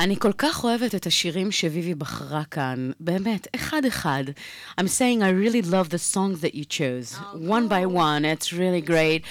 אני 0.00 0.16
כל 0.18 0.32
כך 0.38 0.64
אוהבת 0.64 0.94
את 0.94 1.06
השירים 1.06 1.52
שביבי 1.52 1.94
בחרה 1.94 2.44
כאן, 2.44 2.90
באמת, 3.00 3.46
אחד-אחד. 3.54 4.24
I'm 4.80 4.84
saying 4.84 5.22
I 5.22 5.30
really 5.30 5.62
love 5.62 5.90
the 5.90 6.14
songs 6.14 6.40
that 6.40 6.54
you 6.54 6.64
chose, 6.64 7.18
one 7.34 7.68
by 7.68 7.84
one, 7.86 8.24
it's 8.24 8.52
really 8.52 8.90
great. 8.90 9.22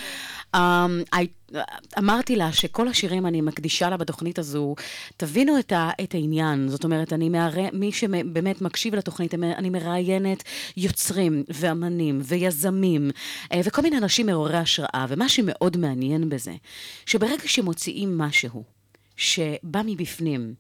Um, 0.55 1.15
I, 1.15 1.55
אמרתי 1.97 2.35
לה 2.35 2.53
שכל 2.53 2.87
השירים 2.87 3.25
אני 3.25 3.41
מקדישה 3.41 3.89
לה 3.89 3.97
בתוכנית 3.97 4.39
הזו, 4.39 4.75
תבינו 5.17 5.59
את, 5.59 5.71
ה, 5.71 5.89
את 6.03 6.13
העניין, 6.13 6.69
זאת 6.69 6.83
אומרת, 6.83 7.13
אני 7.13 7.29
מער... 7.29 7.51
מי 7.73 7.91
שבאמת 7.91 8.61
מקשיב 8.61 8.95
לתוכנית, 8.95 9.33
אני 9.33 9.69
מראיינת 9.69 10.43
יוצרים 10.77 11.43
ואמנים 11.49 12.21
ויזמים 12.23 13.11
אה, 13.53 13.61
וכל 13.63 13.81
מיני 13.81 13.97
אנשים 13.97 14.25
מעוררי 14.25 14.57
השראה, 14.57 15.05
ומה 15.09 15.29
שמאוד 15.29 15.77
מעניין 15.77 16.29
בזה, 16.29 16.53
שברגע 17.05 17.43
שמוציאים 17.45 18.17
משהו, 18.17 18.78
שבא 19.19 19.81
מבפנים. 19.85 20.53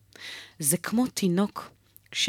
זה 0.59 0.77
כמו 0.77 1.07
תינוק, 1.07 1.71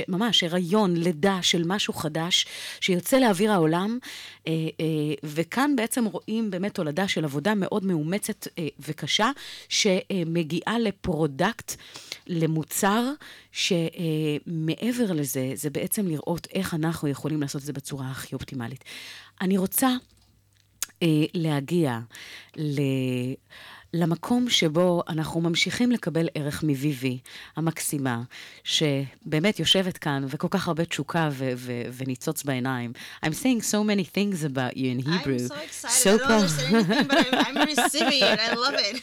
ממש 0.09 0.43
הריון, 0.43 0.97
לידה 0.97 1.39
של 1.43 1.63
משהו 1.67 1.95
חדש, 1.95 2.47
שיוצא 2.81 3.19
לאוויר 3.19 3.53
העולם, 3.53 3.99
אה, 4.47 4.53
אה, 4.53 4.87
וכאן 5.23 5.77
בעצם 5.77 6.05
רואים 6.05 6.51
באמת 6.51 6.75
תולדה 6.75 7.09
של 7.09 7.25
עבודה 7.25 7.55
מאוד 7.55 7.85
מאומצת 7.85 8.49
אה, 8.59 8.69
וקשה, 8.81 9.31
שמגיעה 9.69 10.79
לפרודקט, 10.79 11.73
למוצר, 12.27 13.13
שמעבר 13.53 15.13
לזה, 15.13 15.53
זה 15.55 15.71
בעצם 15.71 16.07
לראות 16.07 16.49
איך 16.55 16.75
אנחנו 16.75 17.09
יכולים 17.09 17.41
לעשות 17.41 17.61
את 17.61 17.67
זה 17.67 17.73
בצורה 17.73 18.11
הכי 18.11 18.35
אופטימלית. 18.35 18.85
אני 19.41 19.59
רוצה 19.59 19.89
להגיע 21.35 21.99
ל... 22.57 22.81
למקום 23.95 24.49
שבו 24.51 25.03
אנחנו 25.09 25.41
ממשיכים 25.41 25.93
לקבל 25.93 26.29
ערך 26.35 26.63
מביבי 26.67 27.19
המקסימה, 27.57 28.23
שבאמת 28.65 29.59
יושבת 29.59 29.99
כאן 29.99 30.25
וכל 30.29 30.49
כך 30.51 30.69
הרבה 30.69 30.85
תשוקה 30.85 31.29
ו- 31.33 31.53
ו- 31.57 31.83
וניצוץ 31.93 32.43
בעיניים. 32.43 32.93
I'm 33.25 33.29
saying 33.29 33.63
so 33.63 33.85
many 33.85 34.05
things 34.05 34.45
about 34.45 34.77
you 34.77 34.91
in 34.91 34.99
Hebrew. 34.99 35.37
I'm 35.37 35.49
so 35.49 35.55
excited. 35.55 36.21
I 36.23 36.29
don't 36.29 36.31
understand 36.31 36.75
anything, 36.75 37.07
but 37.09 37.27
I'm, 37.35 37.57
I'm 37.57 37.69
receiving 37.73 38.23
it. 38.33 38.39
I 38.49 38.55
love 38.55 38.77
it. 38.89 38.97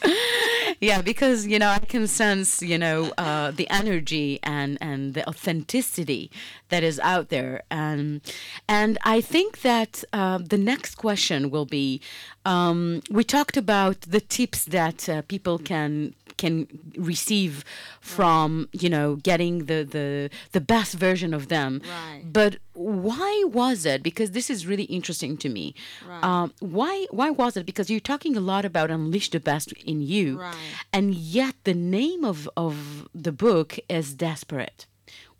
yeah, 0.81 1.01
because 1.01 1.39
you 1.51 1.57
know 1.61 1.69
I 1.69 1.79
can 1.93 2.05
sense 2.07 2.49
you 2.71 2.77
know 2.83 2.97
uh, 3.25 3.51
the 3.59 3.67
energy 3.81 4.29
and 4.57 4.71
and 4.89 5.01
the 5.17 5.23
authenticity 5.31 6.23
that 6.69 6.83
is 6.83 6.99
out 6.99 7.29
there, 7.29 7.63
and 7.71 8.21
and 8.67 8.97
I 9.03 9.21
think 9.21 9.61
that 9.61 10.03
uh, 10.13 10.39
the 10.39 10.57
next 10.57 10.95
question 10.95 11.49
will 11.49 11.65
be. 11.65 12.01
Um, 12.45 13.01
we 13.11 13.23
talked 13.25 13.57
about 13.57 14.01
the 14.01 14.21
tips 14.21 14.63
that 14.65 15.09
uh, 15.09 15.21
people 15.23 15.57
can 15.59 16.13
can 16.37 16.67
receive 16.95 17.65
from 17.99 18.69
you 18.71 18.89
know 18.89 19.15
getting 19.15 19.65
the 19.65 19.83
the 19.83 20.29
the 20.51 20.61
best 20.61 20.93
version 20.95 21.33
of 21.33 21.47
them. 21.49 21.81
Right. 21.83 22.21
But 22.31 22.57
why 22.73 23.43
was 23.47 23.85
it? 23.85 24.01
Because 24.03 24.31
this 24.31 24.49
is 24.49 24.65
really 24.67 24.83
interesting 24.83 25.35
to 25.37 25.49
me. 25.49 25.73
Right. 26.07 26.23
Um, 26.23 26.53
why 26.59 27.07
why 27.11 27.29
was 27.31 27.57
it? 27.57 27.65
Because 27.65 27.89
you're 27.89 27.99
talking 27.99 28.37
a 28.37 28.41
lot 28.53 28.63
about 28.65 28.91
unleash 28.91 29.29
the 29.31 29.39
best 29.41 29.73
in 29.91 30.01
you, 30.01 30.39
Right. 30.39 30.55
and 30.93 31.13
yet 31.15 31.55
the 31.63 31.73
name 31.73 32.23
of 32.23 32.47
of 32.55 33.07
the 33.13 33.31
book 33.31 33.77
is 33.89 34.13
desperate. 34.13 34.85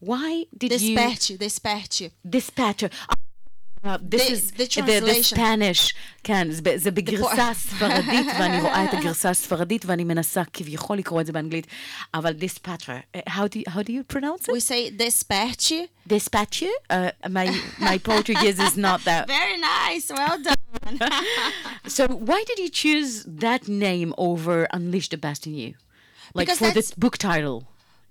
Why 0.00 0.44
did 0.56 0.72
you 0.80 0.96
Dispatch, 0.96 1.26
dispatch. 1.38 2.02
dispatcher? 2.36 2.88
Uh, 3.84 3.98
this 4.00 4.22
The- 4.26 4.32
is 4.32 4.50
the 4.50 4.56
the, 4.56 4.64
the 4.64 4.68
translation. 4.82 5.36
Spanish, 5.38 5.94
כן, 6.24 6.50
זה, 6.50 6.62
ב- 6.62 6.76
זה 6.76 6.90
בגרסה 6.90 7.50
ספרדית, 7.54 8.26
ואני 8.40 8.60
רואה 8.60 8.84
את 8.84 8.94
הגרסה 8.94 9.30
הספרדית, 9.30 9.84
ואני 9.86 10.04
מנסה 10.04 10.42
כביכול 10.52 10.98
לקרוא 10.98 11.20
את 11.20 11.26
זה 11.26 11.32
באנגלית, 11.32 11.66
אבל 12.14 12.32
dispatcher, 12.40 13.16
uh, 13.16 13.30
how 13.30 13.40
do 13.48 13.58
you, 13.58 13.72
how 13.72 13.82
do 13.82 13.92
you 13.92 14.04
pronounce 14.14 14.48
it? 14.48 14.52
We 14.52 14.60
say 14.60 14.90
dispatch. 14.90 15.72
Dispatcher? 16.06 16.70
Uh, 16.90 17.10
my, 17.28 17.46
my 17.78 17.98
Portuguese 17.98 18.58
is 18.60 18.76
not 18.76 19.00
that. 19.04 19.26
Very 19.26 19.58
nice. 19.58 20.06
Well 20.16 20.38
done. 20.48 20.96
So 21.96 22.02
why 22.28 22.40
did 22.50 22.58
you 22.64 22.68
choose 22.82 23.24
that 23.44 23.62
name 23.68 24.10
over 24.28 24.56
Unleash 24.76 25.08
the 25.14 25.18
Best 25.26 25.46
in 25.48 25.54
You? 25.54 25.70
Like 26.34 26.46
Because 26.46 26.58
for 26.58 26.68
the 26.78 26.82
that's- 26.82 26.94
book 27.02 27.16
title. 27.18 27.58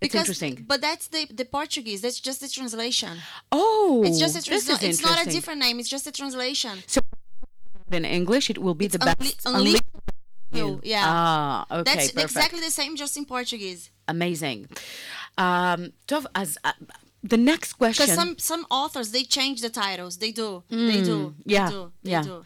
It's 0.01 0.13
because, 0.13 0.29
interesting. 0.29 0.65
But 0.69 0.81
that's 0.81 1.09
the, 1.09 1.27
the 1.33 1.45
Portuguese. 1.45 2.03
That's 2.03 2.21
just 2.21 2.41
the 2.41 2.49
translation. 2.49 3.19
Oh, 3.51 4.03
it's 4.05 4.19
just 4.19 4.37
a 4.37 4.43
translation. 4.43 4.91
It's 4.91 5.03
not 5.03 5.27
a 5.27 5.31
different 5.31 5.61
name. 5.61 5.81
It's 5.81 5.89
just 5.89 6.07
a 6.07 6.13
translation. 6.13 6.79
So 6.87 7.01
in 7.91 8.05
English, 8.05 8.51
it 8.51 8.59
will 8.59 8.75
be 8.75 8.87
it's 8.87 8.97
the 8.97 8.99
best. 8.99 9.47
Only 9.47 9.77
you. 10.53 10.81
Yeah. 10.83 11.05
Ah, 11.07 11.67
okay. 11.71 11.83
That's 11.83 12.13
perfect. 12.13 12.31
exactly 12.31 12.61
the 12.61 12.71
same, 12.71 12.97
just 12.97 13.17
in 13.17 13.25
Portuguese. 13.25 13.91
Amazing. 14.09 14.69
Um, 15.39 15.93
Tov, 16.07 16.27
as 16.35 16.59
uh, 16.65 16.73
the 17.23 17.37
next 17.37 17.75
question. 17.75 18.07
Because 18.07 18.17
some 18.17 18.39
some 18.39 18.67
authors 18.71 19.11
they 19.11 19.23
change 19.23 19.61
the 19.61 19.71
titles. 19.71 20.19
They 20.19 20.33
do. 20.33 20.63
Mm, 20.71 20.87
they 20.93 20.99
hmm, 20.99 21.05
do. 21.05 21.35
Yeah. 21.45 21.67
They 21.67 21.73
do. 21.73 21.93
They 22.03 22.11
yeah. 22.11 22.23
Do. 22.23 22.43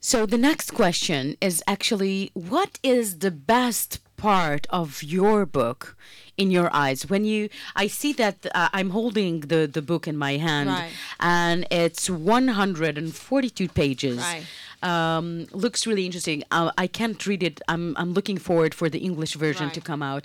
So 0.00 0.26
the 0.26 0.38
next 0.38 0.72
question 0.72 1.36
is 1.40 1.62
actually, 1.66 2.30
what 2.34 2.78
is 2.82 3.18
the 3.18 3.30
best 3.30 4.00
part 4.16 4.66
of 4.70 5.02
your 5.02 5.46
book? 5.46 5.96
In 6.42 6.48
your 6.58 6.68
eyes 6.84 6.98
when 7.12 7.22
you 7.32 7.40
I 7.84 7.86
see 8.00 8.12
that 8.22 8.36
uh, 8.54 8.68
I'm 8.78 8.90
holding 8.98 9.34
the 9.52 9.60
the 9.76 9.82
book 9.90 10.04
in 10.12 10.16
my 10.26 10.34
hand 10.48 10.68
Right. 10.70 10.92
and 11.38 11.58
it's 11.82 12.02
142 12.10 13.68
pages. 13.82 14.18
Right. 14.18 14.44
Um, 14.82 15.26
looks 15.64 15.80
really 15.88 16.04
interesting. 16.08 16.38
Uh, 16.50 16.70
I 16.84 16.86
can't 16.98 17.20
read 17.30 17.42
it. 17.42 17.56
I'm 17.72 17.84
I'm 18.00 18.12
looking 18.18 18.38
forward 18.48 18.72
for 18.80 18.88
the 18.94 19.00
English 19.08 19.34
version 19.44 19.68
to 19.76 19.80
come 19.90 20.02
out. 20.12 20.22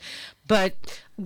But 0.48 0.72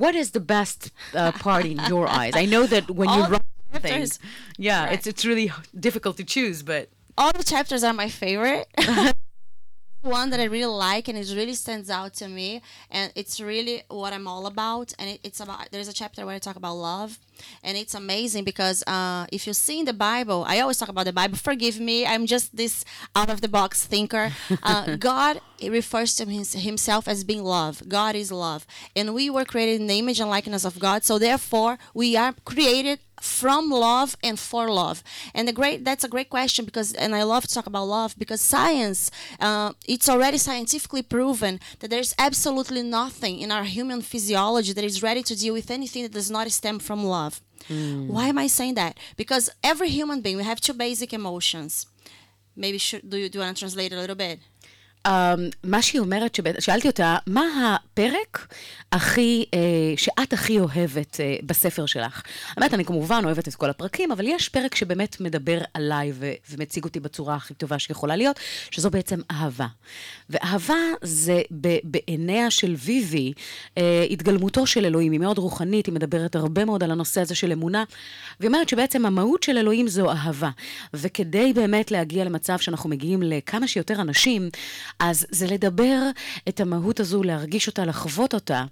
what 0.02 0.14
is 0.16 0.28
the 0.38 0.40
best 0.56 0.80
uh, 1.14 1.32
part 1.46 1.66
in 1.66 1.78
your 1.94 2.06
eyes? 2.22 2.34
I 2.44 2.46
know 2.54 2.64
that 2.74 2.86
when 3.00 3.08
you 3.10 3.16
All 3.22 3.30
the 3.30 3.32
write 3.38 3.46
chapters. 3.74 4.12
yeah, 4.58 4.86
Right. 4.86 4.94
it's 4.96 5.06
it's 5.12 5.24
really 5.32 5.48
difficult 5.88 6.16
to 6.18 6.24
choose, 6.36 6.58
but 6.64 6.84
all 7.18 7.32
the 7.42 7.44
chapters 7.54 7.84
are 7.84 7.94
my 8.04 8.10
favorite. 8.10 8.68
One 10.02 10.30
that 10.30 10.39
I 10.39 10.45
really 10.45 10.66
like 10.66 11.10
and 11.10 11.18
it 11.18 11.28
really 11.36 11.54
stands 11.54 11.89
out 11.89 12.14
to 12.16 12.30
me, 12.30 12.62
and 12.89 13.12
it's 13.16 13.41
really 13.41 13.84
what 13.89 14.14
I'm 14.14 14.28
all 14.28 14.45
about. 14.45 14.93
And 14.97 15.10
it, 15.10 15.20
it's 15.24 15.41
about 15.41 15.72
there's 15.72 15.89
a 15.89 15.93
chapter 15.93 16.26
where 16.26 16.36
I 16.36 16.39
talk 16.39 16.56
about 16.56 16.76
love, 16.76 17.20
and 17.64 17.78
it's 17.78 17.94
amazing 17.94 18.44
because 18.44 18.84
uh, 18.88 19.26
if 19.32 19.48
you 19.48 19.54
see 19.54 19.80
in 19.80 19.86
the 19.86 19.94
Bible, 19.94 20.46
I 20.48 20.60
always 20.60 20.78
talk 20.78 20.90
about 20.90 21.06
the 21.06 21.14
Bible. 21.14 21.38
Forgive 21.38 21.80
me, 21.80 22.06
I'm 22.06 22.26
just 22.26 22.56
this 22.56 22.86
out 23.16 23.30
of 23.30 23.42
the 23.42 23.48
box 23.48 23.86
thinker. 23.86 24.32
Uh, 24.62 24.98
God 24.98 25.42
refers 25.68 26.16
to 26.16 26.26
his, 26.26 26.54
Himself 26.54 27.08
as 27.08 27.24
being 27.24 27.44
love. 27.44 27.82
God 27.88 28.16
is 28.16 28.32
love, 28.32 28.68
and 28.96 29.14
we 29.14 29.30
were 29.30 29.46
created 29.46 29.80
in 29.82 29.88
the 29.88 29.98
image 29.98 30.20
and 30.20 30.30
likeness 30.30 30.66
of 30.66 30.80
God. 30.80 31.04
So 31.04 31.18
therefore, 31.18 31.78
we 31.94 32.16
are 32.16 32.34
created 32.46 33.00
from 33.22 33.70
love 33.70 34.16
and 34.24 34.40
for 34.40 34.70
love 34.70 35.04
and 35.34 35.48
the 35.48 35.54
great 35.54 35.84
that's 35.84 36.04
a 36.04 36.08
great 36.08 36.30
question 36.30 36.66
because 36.66 36.94
and 36.94 37.16
i 37.16 37.24
love 37.24 37.44
to 37.44 37.54
talk 37.54 37.68
about 37.68 37.84
love 37.84 38.16
because 38.18 38.40
science 38.42 39.12
uh, 39.40 39.74
it's 39.88 40.08
already 40.08 40.38
scientifically 40.38 41.02
proven 41.02 41.60
that 41.80 41.90
there's 41.90 42.16
absolutely 42.18 42.82
nothing 42.82 43.40
in 43.40 43.52
our 43.52 43.66
human 43.66 44.02
physiology 44.02 44.74
that 44.74 44.84
is 44.84 45.04
ready 45.04 45.22
to 45.22 45.38
deal 45.38 45.54
with 45.54 45.70
anything 45.70 46.04
that 46.04 46.14
does 46.14 46.32
not 46.32 46.50
stem 46.52 46.80
from 46.80 47.04
love 47.04 47.29
Mm. 47.68 48.07
why 48.07 48.28
am 48.28 48.38
i 48.38 48.47
saying 48.47 48.76
that? 48.76 48.97
Because 49.18 49.49
every 49.64 49.89
human 49.89 50.22
being 50.22 50.38
we 50.38 50.43
have 50.43 50.62
two 50.62 50.74
basic 50.74 51.14
emotions. 51.14 51.86
Maybe 52.55 52.78
should 52.78 53.10
do 53.10 53.18
you, 53.18 53.30
do 53.30 53.39
you 53.39 53.43
want 53.43 53.55
to 53.57 53.60
translate 53.62 53.93
a 53.93 53.97
little 53.97 54.16
bit 54.16 54.39
um, 55.08 55.12
מה 55.64 55.82
שהיא 55.82 56.02
אומרת, 56.02 56.39
שאלתי 56.60 56.88
אותה, 56.88 57.18
מה 57.28 57.76
הפרק 57.76 58.47
הכי, 58.91 59.45
אה, 59.54 59.60
שאת 59.97 60.34
הכי 60.34 60.60
אוהבת 60.60 61.20
אה, 61.20 61.36
בספר 61.43 61.86
שלך? 61.86 62.22
האמת, 62.58 62.74
אני 62.74 62.86
כמובן 62.86 63.22
אוהבת 63.26 63.47
את 63.47 63.56
כל 63.56 63.70
הפרקים, 63.70 64.12
אבל 64.12 64.28
יש 64.28 64.50
פרק 64.50 64.76
שבאמת 64.76 65.22
מדבר 65.22 65.58
עליי 65.74 66.12
ו- 66.16 66.32
ומציג 66.50 66.84
אותי 66.84 67.00
בצורה 67.00 67.36
הכי 67.36 67.54
טובה 67.54 67.80
שיכולה 67.80 68.16
להיות, 68.16 68.39
שזו 68.72 68.89
בעצם 68.89 69.20
אהבה. 69.32 69.68
ואהבה 70.30 70.76
זה 71.02 71.41
ב- 71.62 71.78
בעיניה 71.84 72.52
של 72.52 72.76
ויבי, 72.78 73.34
אה, 73.78 74.06
התגלמותו 74.10 74.68
של 74.68 74.86
אלוהים, 74.86 75.12
היא 75.12 75.20
מאוד 75.20 75.38
רוחנית, 75.38 75.86
היא 75.86 75.93
מדברת 75.93 76.36
הרבה 76.36 76.66
מאוד 76.66 76.84
על 76.84 76.91
הנושא 76.91 77.22
הזה 77.22 77.36
של 77.36 77.52
אמונה, 77.52 77.84
והיא 78.39 78.47
אומרת 78.47 78.70
שבעצם 78.70 79.06
המהות 79.06 79.43
של 79.43 79.58
אלוהים 79.58 79.88
זו 79.88 80.12
אהבה. 80.12 80.50
וכדי 80.93 81.54
באמת 81.54 81.91
להגיע 81.91 82.24
למצב 82.24 82.58
שאנחנו 82.58 82.89
מגיעים 82.89 83.24
לכמה 83.24 83.68
שיותר 83.68 84.02
אנשים, 84.02 84.50
אז 85.00 85.26
זה 85.30 85.48
לדבר 85.48 86.00
את 86.50 86.60
המהות 86.60 87.00
הזו, 87.00 87.24
להרגיש 87.24 87.68
אותה, 87.68 87.86
לחוות 87.86 88.34
אותה, 88.34 88.66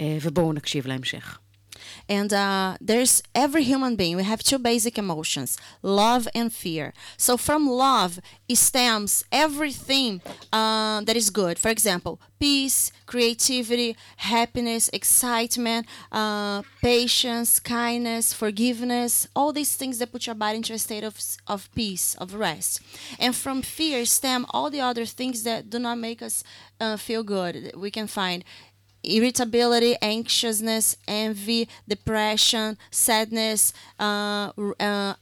אה, 0.00 0.18
ובואו 0.22 0.52
נקשיב 0.52 0.86
להמשך. 0.86 1.38
And 2.08 2.32
uh, 2.32 2.76
there's 2.80 3.22
every 3.34 3.62
human 3.64 3.96
being, 3.96 4.16
we 4.16 4.24
have 4.24 4.42
two 4.42 4.58
basic 4.58 4.96
emotions 4.98 5.58
love 5.82 6.26
and 6.34 6.52
fear. 6.52 6.94
So, 7.16 7.36
from 7.36 7.68
love 7.68 8.18
stems 8.54 9.24
everything 9.30 10.22
uh, 10.52 11.02
that 11.02 11.16
is 11.16 11.30
good. 11.30 11.58
For 11.58 11.68
example, 11.68 12.18
peace, 12.38 12.92
creativity, 13.06 13.96
happiness, 14.16 14.88
excitement, 14.92 15.86
uh, 16.12 16.62
patience, 16.80 17.60
kindness, 17.60 18.32
forgiveness, 18.32 19.28
all 19.36 19.52
these 19.52 19.76
things 19.76 19.98
that 19.98 20.12
put 20.12 20.26
your 20.26 20.34
body 20.34 20.56
into 20.56 20.72
a 20.72 20.78
state 20.78 21.04
of, 21.04 21.18
of 21.46 21.68
peace, 21.74 22.14
of 22.14 22.34
rest. 22.34 22.80
And 23.18 23.34
from 23.34 23.62
fear 23.62 24.04
stem 24.04 24.46
all 24.50 24.70
the 24.70 24.80
other 24.80 25.04
things 25.04 25.42
that 25.42 25.68
do 25.68 25.78
not 25.78 25.98
make 25.98 26.22
us 26.22 26.42
uh, 26.80 26.96
feel 26.96 27.22
good. 27.22 27.72
We 27.76 27.90
can 27.90 28.06
find 28.06 28.44
irritability, 29.02 29.96
anxiousness, 30.02 30.96
envy, 31.06 31.68
depression, 31.86 32.76
sadness, 32.90 33.72
uh, 33.98 34.52
uh, 34.80 35.14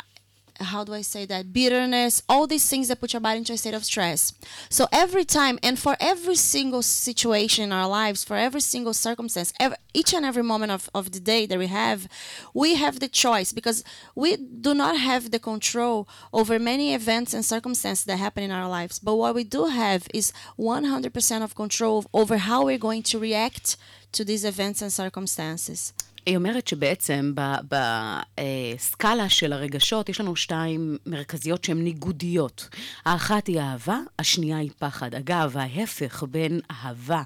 how 0.61 0.85
do 0.85 0.95
I 0.95 1.03
say 1.03 1.25
that? 1.27 1.53
Bitterness, 1.53 2.23
all 2.29 2.47
these 2.47 2.69
things 2.69 2.89
that 2.89 3.01
put 3.01 3.13
your 3.13 3.21
body 3.21 3.39
into 3.39 3.53
a 3.53 3.57
state 3.57 3.75
of 3.75 3.85
stress. 3.85 4.33
So 4.69 4.87
every 4.93 5.25
time, 5.25 5.59
and 5.63 5.79
for 5.79 5.97
every 6.01 6.37
single 6.37 6.83
situation 6.83 7.65
in 7.65 7.73
our 7.73 7.89
lives, 7.89 8.25
for 8.25 8.37
every 8.37 8.61
single 8.61 8.95
circumstance, 8.95 9.53
ev 9.61 9.75
each 9.95 10.13
and 10.13 10.27
every 10.27 10.43
moment 10.43 10.73
of, 10.73 10.91
of 10.95 11.13
the 11.13 11.21
day 11.21 11.47
that 11.47 11.59
we 11.59 11.69
have, 11.69 12.07
we 12.53 12.75
have 12.75 13.01
the 13.01 13.09
choice 13.09 13.53
because 13.53 13.83
we 14.15 14.37
do 14.37 14.75
not 14.75 14.99
have 14.99 15.31
the 15.31 15.39
control 15.39 16.07
over 16.33 16.59
many 16.59 16.95
events 16.95 17.33
and 17.33 17.45
circumstances 17.45 18.05
that 18.05 18.19
happen 18.19 18.45
in 18.45 18.51
our 18.51 18.69
lives. 18.69 18.99
But 18.99 19.17
what 19.17 19.35
we 19.35 19.45
do 19.45 19.67
have 19.67 20.07
is 20.13 20.33
100% 20.59 21.43
of 21.43 21.55
control 21.55 22.05
over 22.13 22.37
how 22.39 22.65
we're 22.65 22.79
going 22.79 23.03
to 23.05 23.19
react 23.19 23.77
to 24.13 24.25
these 24.25 24.45
events 24.45 24.83
and 24.83 24.93
circumstances. 24.93 25.93
היא 26.27 26.37
אומרת 26.37 26.69
שבעצם 26.69 27.33
בסקאלה 27.69 29.29
של 29.29 29.53
הרגשות 29.53 30.09
יש 30.09 30.21
לנו 30.21 30.37
שתיים 30.37 30.97
מרכזיות 31.07 31.65
שהן 31.65 31.79
ניגודיות. 31.85 32.69
האחת 33.05 33.47
היא 33.47 33.61
אהבה, 33.61 33.99
השנייה 34.19 34.59
היא 34.59 34.71
פחד. 34.79 35.15
אגב, 35.15 35.57
ההפך 35.57 36.25
בין 36.31 36.61
אהבה, 36.71 37.23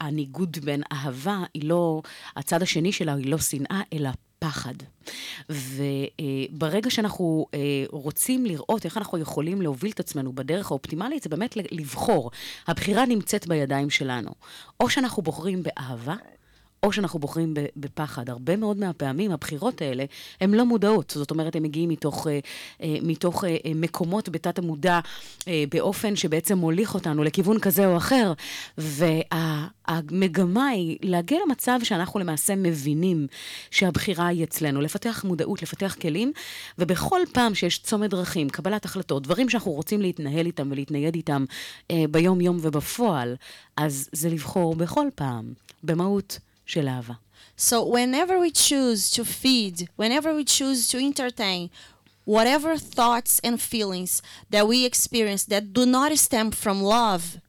הניגוד 0.00 0.56
בין 0.62 0.82
אהבה 0.92 1.42
היא 1.54 1.68
לא, 1.68 2.02
הצד 2.36 2.62
השני 2.62 2.92
שלה 2.92 3.14
היא 3.14 3.30
לא 3.30 3.38
שנאה, 3.38 3.80
אלא 3.92 4.10
פחד. 4.38 4.74
וברגע 5.48 6.90
שאנחנו 6.90 7.46
אה, 7.54 7.84
רוצים 7.90 8.46
לראות 8.46 8.84
איך 8.84 8.96
אנחנו 8.96 9.18
יכולים 9.18 9.62
להוביל 9.62 9.90
את 9.90 10.00
עצמנו 10.00 10.32
בדרך 10.32 10.70
האופטימלית, 10.70 11.22
זה 11.22 11.28
באמת 11.28 11.56
לבחור. 11.56 12.30
הבחירה 12.66 13.06
נמצאת 13.06 13.46
בידיים 13.46 13.90
שלנו. 13.90 14.30
או 14.80 14.90
שאנחנו 14.90 15.22
בוחרים 15.22 15.62
באהבה, 15.62 16.14
או 16.84 16.92
שאנחנו 16.92 17.18
בוחרים 17.18 17.54
בפחד. 17.76 18.30
הרבה 18.30 18.56
מאוד 18.56 18.76
מהפעמים 18.76 19.32
הבחירות 19.32 19.82
האלה 19.82 20.04
הן 20.40 20.54
לא 20.54 20.66
מודעות. 20.66 21.12
זאת 21.16 21.30
אומרת, 21.30 21.56
הם 21.56 21.62
מגיעים 21.62 21.88
מתוך, 21.88 22.26
אה, 22.26 22.38
אה, 22.82 22.96
מתוך 23.02 23.44
אה, 23.44 23.56
מקומות 23.74 24.28
בתת 24.28 24.58
המודע, 24.58 25.00
באופן 25.70 26.16
שבעצם 26.16 26.58
מוליך 26.58 26.94
אותנו 26.94 27.24
לכיוון 27.24 27.58
כזה 27.58 27.86
או 27.86 27.96
אחר. 27.96 28.32
והמגמה 28.78 30.66
היא 30.66 30.98
להגיע 31.02 31.38
למצב 31.46 31.78
שאנחנו 31.82 32.20
למעשה 32.20 32.56
מבינים 32.56 33.26
שהבחירה 33.70 34.26
היא 34.26 34.44
אצלנו, 34.44 34.80
לפתח 34.80 35.24
מודעות, 35.24 35.62
לפתח 35.62 35.96
כלים, 36.00 36.32
ובכל 36.78 37.20
פעם 37.32 37.54
שיש 37.54 37.78
צומת 37.78 38.10
דרכים, 38.10 38.48
קבלת 38.48 38.84
החלטות, 38.84 39.22
דברים 39.22 39.50
שאנחנו 39.50 39.72
רוצים 39.72 40.02
להתנהל 40.02 40.46
איתם 40.46 40.68
ולהתנייד 40.70 41.14
איתם 41.14 41.44
ביום-יום 42.10 42.58
ובפועל, 42.62 43.36
אז 43.76 44.08
זה 44.12 44.28
לבחור 44.28 44.74
בכל 44.74 45.06
פעם 45.14 45.52
במהות 45.82 46.38
של 46.65 46.87
אהבה. 46.87 47.13
So 47.57 47.83
whenever 47.83 48.39
we 48.39 48.51
choose 48.51 49.11
to 49.11 49.25
feed, 49.25 49.89
whenever 49.97 50.33
we 50.33 50.45
choose 50.45 50.87
to 50.91 50.97
entertain, 50.97 51.69
whatever 52.23 52.77
thoughts 52.77 53.41
and 53.43 53.59
feelings 53.59 54.21
that 54.49 54.67
we 54.67 54.85
experience 54.85 55.43
that 55.45 55.73
do 55.73 55.85
not 55.85 56.17
stem 56.17 56.51
from 56.51 56.81
love, 56.81 57.41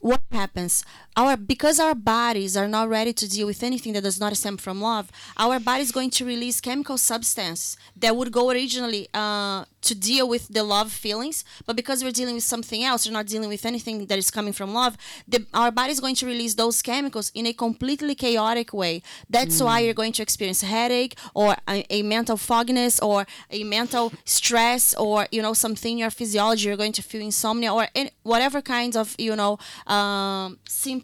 what 0.00 0.22
happens? 0.32 0.84
Our 1.15 1.37
because 1.37 1.79
our 1.79 1.95
bodies 1.95 2.57
are 2.57 2.67
not 2.67 2.89
ready 2.89 3.13
to 3.13 3.29
deal 3.29 3.47
with 3.47 3.63
anything 3.63 3.93
that 3.93 4.03
does 4.03 4.19
not 4.19 4.35
stem 4.35 4.57
from 4.57 4.81
love, 4.81 5.11
our 5.37 5.59
body 5.59 5.81
is 5.81 5.91
going 5.91 6.09
to 6.11 6.25
release 6.25 6.59
chemical 6.59 6.97
substance 6.97 7.77
that 7.95 8.15
would 8.15 8.31
go 8.31 8.49
originally 8.49 9.07
uh, 9.13 9.65
to 9.83 9.95
deal 9.95 10.27
with 10.27 10.47
the 10.47 10.63
love 10.63 10.91
feelings, 10.91 11.43
but 11.65 11.75
because 11.75 12.03
we're 12.03 12.11
dealing 12.11 12.35
with 12.35 12.43
something 12.43 12.83
else, 12.83 13.05
we're 13.05 13.13
not 13.13 13.27
dealing 13.27 13.49
with 13.49 13.65
anything 13.65 14.05
that 14.05 14.17
is 14.17 14.31
coming 14.31 14.53
from 14.53 14.73
love. 14.73 14.97
The, 15.27 15.45
our 15.53 15.71
body 15.71 15.91
is 15.91 15.99
going 15.99 16.15
to 16.15 16.25
release 16.25 16.55
those 16.55 16.81
chemicals 16.81 17.31
in 17.35 17.45
a 17.45 17.53
completely 17.53 18.15
chaotic 18.15 18.73
way. 18.73 19.03
That's 19.29 19.61
why 19.61 19.79
you're 19.79 19.93
going 19.93 20.13
to 20.13 20.23
experience 20.23 20.63
a 20.63 20.67
headache 20.67 21.15
or 21.33 21.55
a, 21.67 21.85
a 21.89 22.01
mental 22.01 22.37
fogginess 22.37 22.99
or 22.99 23.27
a 23.51 23.63
mental 23.63 24.13
stress 24.25 24.95
or 24.95 25.27
you 25.31 25.41
know 25.41 25.53
something 25.53 25.93
in 25.93 25.97
your 25.99 26.09
physiology. 26.09 26.67
You're 26.67 26.77
going 26.77 26.93
to 26.93 27.03
feel 27.03 27.21
insomnia 27.21 27.73
or 27.73 27.87
any, 27.93 28.11
whatever 28.23 28.61
kinds 28.61 28.95
of 28.95 29.15
you 29.19 29.35
know 29.35 29.59
um, 29.87 30.59
symptoms, 30.67 31.02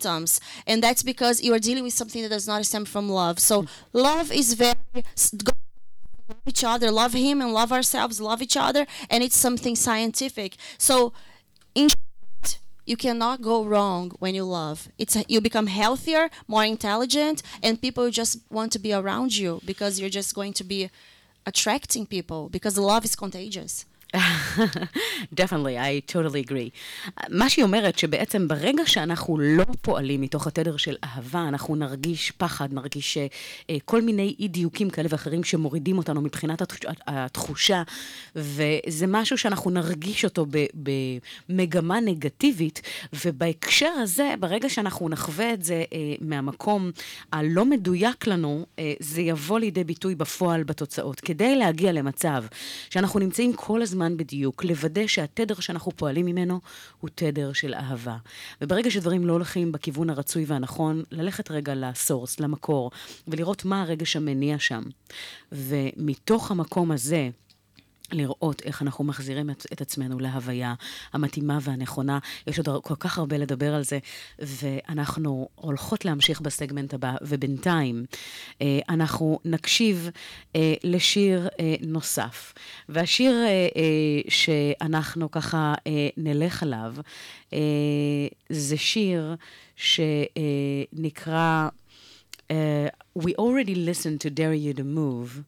and 0.67 0.81
that's 0.83 1.03
because 1.03 1.41
you 1.41 1.53
are 1.53 1.59
dealing 1.59 1.83
with 1.83 1.93
something 1.93 2.21
that 2.21 2.29
does 2.29 2.47
not 2.47 2.65
stem 2.65 2.85
from 2.85 3.09
love. 3.09 3.39
So 3.39 3.65
love 3.93 4.31
is 4.31 4.53
very 4.53 4.75
each 6.45 6.63
other, 6.63 6.91
love 6.91 7.13
him 7.13 7.41
and 7.41 7.53
love 7.53 7.71
ourselves, 7.71 8.19
love 8.21 8.41
each 8.41 8.57
other, 8.57 8.85
and 9.09 9.23
it's 9.23 9.35
something 9.35 9.75
scientific. 9.75 10.57
So, 10.77 11.13
in 11.75 11.89
short, 11.89 12.59
you 12.85 12.97
cannot 12.97 13.41
go 13.41 13.63
wrong 13.63 14.11
when 14.19 14.35
you 14.35 14.43
love. 14.43 14.89
It's 14.97 15.17
you 15.27 15.41
become 15.41 15.67
healthier, 15.67 16.29
more 16.47 16.65
intelligent, 16.65 17.41
and 17.61 17.81
people 17.81 18.09
just 18.09 18.39
want 18.49 18.71
to 18.73 18.79
be 18.79 18.93
around 18.93 19.37
you 19.37 19.61
because 19.65 19.99
you're 19.99 20.09
just 20.09 20.33
going 20.35 20.53
to 20.53 20.63
be 20.63 20.89
attracting 21.45 22.05
people 22.05 22.49
because 22.49 22.77
love 22.77 23.05
is 23.05 23.15
contagious. 23.15 23.85
definitely, 25.39 25.77
I 25.77 26.11
totally 26.11 26.49
agree. 26.49 26.69
מה 27.29 27.49
שהיא 27.49 27.63
אומרת, 27.63 27.99
שבעצם 27.99 28.47
ברגע 28.47 28.83
שאנחנו 28.85 29.37
לא 29.37 29.65
פועלים 29.81 30.21
מתוך 30.21 30.47
התדר 30.47 30.77
של 30.77 30.95
אהבה, 31.03 31.47
אנחנו 31.47 31.75
נרגיש 31.75 32.31
פחד, 32.31 32.73
נרגיש 32.73 33.17
uh, 33.17 33.71
כל 33.85 34.01
מיני 34.01 34.35
אי 34.39 34.47
דיוקים 34.47 34.89
כאלה 34.89 35.07
ואחרים 35.11 35.43
שמורידים 35.43 35.97
אותנו 35.97 36.21
מבחינת 36.21 36.61
התחוש, 36.61 36.85
התחושה, 37.07 37.83
וזה 38.35 39.05
משהו 39.07 39.37
שאנחנו 39.37 39.71
נרגיש 39.71 40.25
אותו 40.25 40.45
במגמה 41.49 41.99
נגטיבית, 41.99 42.81
ובהקשר 43.25 43.91
הזה, 44.01 44.33
ברגע 44.39 44.69
שאנחנו 44.69 45.09
נחווה 45.09 45.53
את 45.53 45.63
זה 45.63 45.83
uh, 45.89 45.93
מהמקום 46.21 46.91
הלא 47.31 47.65
מדויק 47.65 48.27
לנו, 48.27 48.65
uh, 48.75 48.79
זה 48.99 49.21
יבוא 49.21 49.59
לידי 49.59 49.83
ביטוי 49.83 50.15
בפועל 50.15 50.63
בתוצאות. 50.63 51.19
כדי 51.19 51.55
להגיע 51.55 51.91
למצב 51.91 52.43
שאנחנו 52.89 53.19
נמצאים 53.19 53.53
כל 53.53 53.81
הזמן 53.81 53.98
הזמן 54.01 54.17
בדיוק, 54.17 54.63
לוודא 54.63 55.07
שהתדר 55.07 55.55
שאנחנו 55.59 55.91
פועלים 55.91 56.25
ממנו 56.25 56.59
הוא 56.99 57.09
תדר 57.15 57.53
של 57.53 57.73
אהבה. 57.73 58.17
וברגע 58.61 58.91
שדברים 58.91 59.27
לא 59.27 59.33
הולכים 59.33 59.71
בכיוון 59.71 60.09
הרצוי 60.09 60.45
והנכון, 60.47 61.03
ללכת 61.11 61.51
רגע 61.51 61.73
לסורס, 61.75 62.39
למקור, 62.39 62.91
ולראות 63.27 63.65
מה 63.65 63.81
הרגש 63.81 64.15
המניע 64.15 64.59
שם. 64.59 64.83
ומתוך 65.51 66.51
המקום 66.51 66.91
הזה, 66.91 67.29
לראות 68.11 68.61
איך 68.61 68.81
אנחנו 68.81 69.03
מחזירים 69.03 69.49
את, 69.49 69.65
את 69.73 69.81
עצמנו 69.81 70.19
להוויה 70.19 70.73
המתאימה 71.13 71.59
והנכונה. 71.61 72.19
יש 72.47 72.59
עוד 72.59 72.83
כל 72.83 72.95
כך 72.99 73.17
הרבה 73.17 73.37
לדבר 73.37 73.73
על 73.73 73.83
זה, 73.83 73.99
ואנחנו 74.39 75.49
הולכות 75.55 76.05
להמשיך 76.05 76.41
בסגמנט 76.41 76.93
הבא, 76.93 77.13
ובינתיים 77.21 78.05
אה, 78.61 78.79
אנחנו 78.89 79.39
נקשיב 79.45 80.09
אה, 80.55 80.73
לשיר 80.83 81.47
אה, 81.59 81.75
נוסף. 81.81 82.53
והשיר 82.89 83.31
אה, 83.31 83.47
אה, 83.47 84.21
שאנחנו 84.29 85.31
ככה 85.31 85.73
אה, 85.87 86.07
נלך 86.17 86.63
עליו, 86.63 86.95
אה, 87.53 87.59
זה 88.49 88.77
שיר 88.77 89.35
שנקרא... 89.75 91.69
Uh, 92.49 92.89
we 93.13 93.35
already 93.35 93.75
listened 93.75 94.19
to 94.21 94.29
Dare 94.29 94.53
You 94.53 94.73
to 94.73 94.83
Move. 94.83 95.43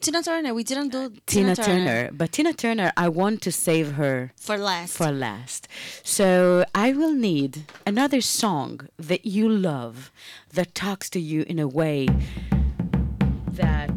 Tina 0.00 0.22
Turner, 0.22 0.54
we 0.54 0.64
didn't 0.64 0.88
do 0.90 1.12
Tina, 1.26 1.54
Turner. 1.56 2.10
But 2.12 2.32
Tina 2.32 2.52
Turner, 2.54 2.92
I 2.96 3.08
want 3.08 3.42
to 3.42 3.52
save 3.52 3.92
her 3.92 4.32
for 4.36 4.56
last. 4.56 4.96
for 4.96 5.10
last. 5.10 5.68
So 6.02 6.64
I 6.74 6.92
will 6.92 7.12
need 7.12 7.64
another 7.86 8.20
song 8.22 8.88
that 8.98 9.26
you 9.26 9.48
love, 9.48 10.10
that 10.54 10.74
talks 10.74 11.10
to 11.10 11.20
you 11.20 11.42
in 11.46 11.58
a 11.58 11.68
way 11.68 12.08
that 13.52 13.90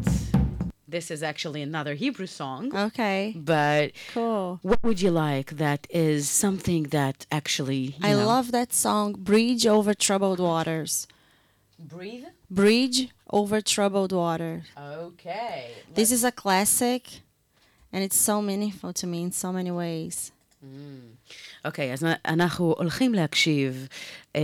this 0.88 1.10
is 1.10 1.22
actually 1.22 1.62
another 1.62 1.94
Hebrew 1.94 2.26
song. 2.26 2.74
Okay. 2.76 3.34
But 3.36 3.92
Cool. 4.12 4.58
what 4.62 4.82
would 4.82 5.00
you 5.00 5.10
like 5.12 5.52
that 5.56 5.86
is 5.90 6.28
something 6.28 6.84
that 6.84 7.26
actually 7.30 7.96
I 8.02 8.12
know- 8.12 8.26
love 8.26 8.52
that 8.52 8.72
song, 8.72 9.12
Bridge 9.18 9.66
Over 9.66 9.94
Troubled 9.94 10.40
Waters. 10.40 11.06
breathe? 11.78 12.24
Bridge 12.50 13.08
Over 13.32 13.60
Troubled 13.60 14.12
Waters. 14.12 14.64
Okay. 14.76 15.70
This 15.94 16.10
is 16.10 16.24
a 16.24 16.32
classic, 16.32 17.02
and 17.92 18.02
it's 18.02 18.16
so 18.16 18.42
meaningful 18.42 18.92
to 18.92 19.06
me 19.06 19.22
in 19.22 19.32
so 19.32 19.52
many 19.52 19.70
ways. 19.70 20.32
אוקיי, 21.64 21.92
אז 21.92 22.04
אנחנו 22.24 22.74
הולכים 22.78 23.14
להקשיב 23.14 23.88
אה, 24.36 24.40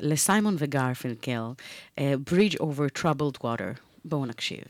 לסיימון 0.00 0.56
וגרפינקל, 0.58 1.42
אה, 1.98 2.14
Bridge 2.30 2.54
over 2.54 2.98
Troubled 3.00 3.38
Water. 3.42 3.80
בואו 4.04 4.26
נקשיב. 4.26 4.64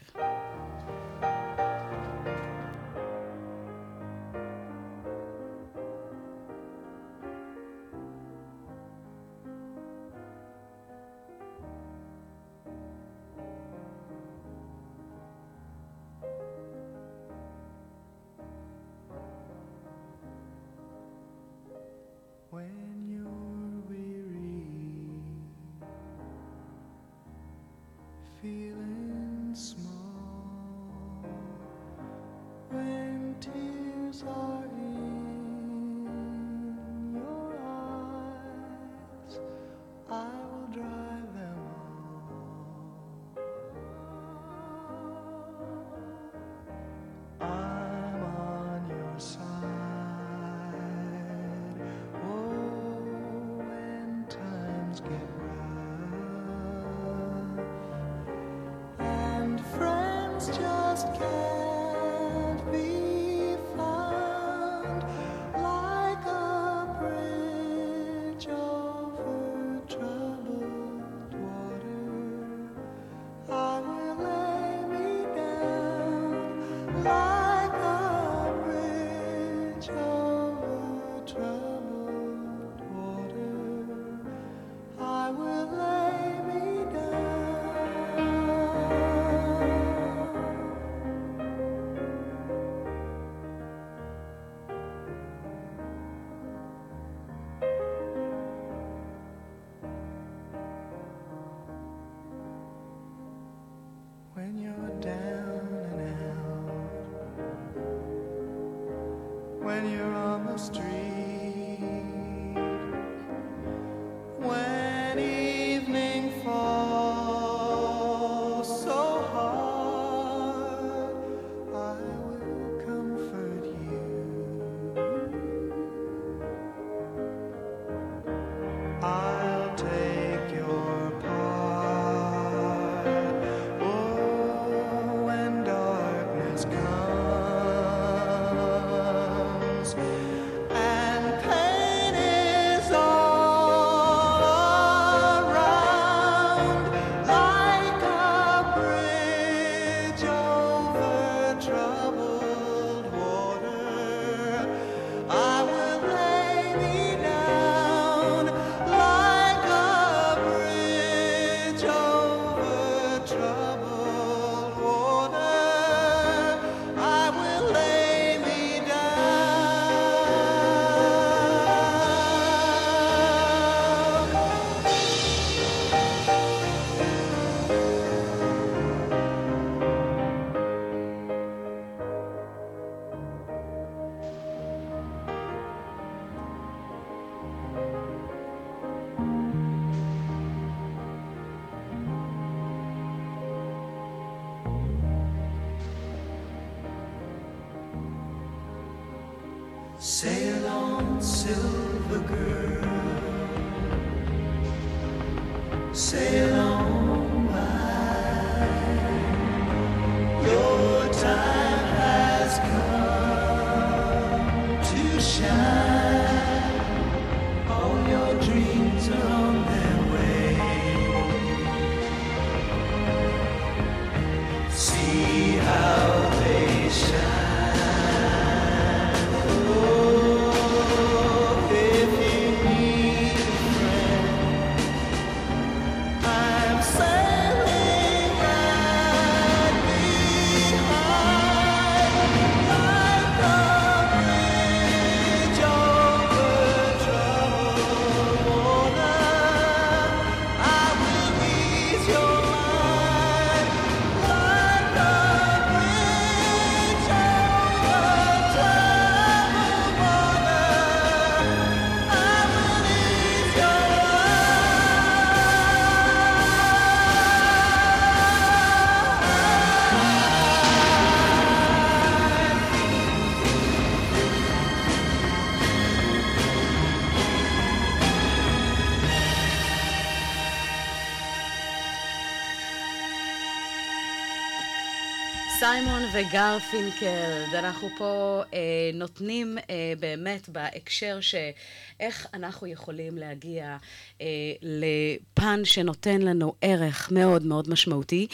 וגרפינקלד, 286.16 287.54
אנחנו 287.54 287.88
פה 287.98 288.42
אה, 288.54 288.58
נותנים 288.94 289.58
אה, 289.70 289.92
באמת 290.00 290.48
בהקשר 290.48 291.18
שאיך 291.20 292.26
אנחנו 292.34 292.66
יכולים 292.66 293.18
להגיע 293.18 293.76
אה, 294.20 294.26
לפן 294.62 295.60
שנותן 295.64 296.22
לנו 296.22 296.54
ערך 296.62 297.12
מאוד 297.12 297.42
מאוד 297.46 297.70
משמעותי, 297.70 298.26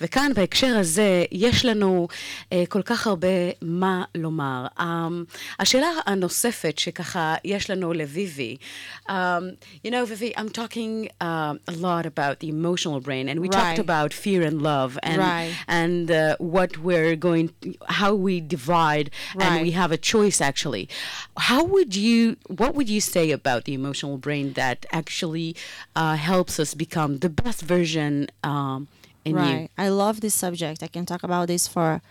וכאן 0.00 0.32
בהקשר 0.34 0.76
הזה 0.78 1.24
יש 1.32 1.64
לנו 1.64 2.08
אה, 2.52 2.64
כל 2.68 2.82
כך 2.82 3.06
הרבה 3.06 3.28
מה 3.62 4.04
לומר. 4.14 4.66
אה, 4.80 5.08
השאלה 5.58 5.88
הנוספת 6.06 6.78
שככה 6.78 7.34
יש 7.44 7.70
לנו 7.70 7.92
לביבי, 7.92 8.56
um, 9.08 9.12
you 9.84 9.90
know, 9.90 10.04
Vivi, 10.06 10.32
I'm 10.36 10.50
talking 10.50 11.08
uh, 11.20 11.54
a 11.68 11.72
lot 11.86 12.04
about 12.06 12.40
the 12.40 12.48
emotional 12.48 13.00
brain, 13.00 13.28
and 13.30 13.40
we 13.40 13.48
talked 13.48 13.60
Right. 13.78 13.88
about 13.88 14.10
fear 14.24 14.40
and 14.48 14.56
love, 14.72 14.92
and 15.10 15.18
Right. 15.18 15.52
and 15.80 16.06
uh, 16.10 16.18
what 16.56 16.70
we're 16.86 17.16
going, 17.16 17.29
how 17.88 18.14
we 18.14 18.40
divide, 18.40 19.10
and 19.38 19.62
we 19.62 19.70
have 19.72 19.92
a 19.92 19.96
choice 19.96 20.40
actually. 20.40 20.88
How 21.36 21.64
would 21.64 21.94
you, 21.96 22.36
what 22.46 22.74
would 22.74 22.88
you 22.88 23.00
say 23.00 23.30
about 23.30 23.64
the 23.64 23.74
emotional 23.74 24.18
brain 24.18 24.52
that 24.54 24.86
actually 24.92 25.56
uh, 25.96 26.16
helps 26.16 26.58
us 26.58 26.74
become 26.74 27.18
the 27.18 27.28
best 27.28 27.62
version 27.62 28.28
um, 28.42 28.88
in 29.24 29.36
you? 29.36 29.42
right. 29.42 29.68
I 29.76 29.88
love 29.88 30.20
this 30.20 30.34
subject. 30.34 30.82
I 30.82 30.88
can 30.88 31.06
talk 31.06 31.22
about 31.22 31.48
this 31.48 31.66
for 31.68 32.02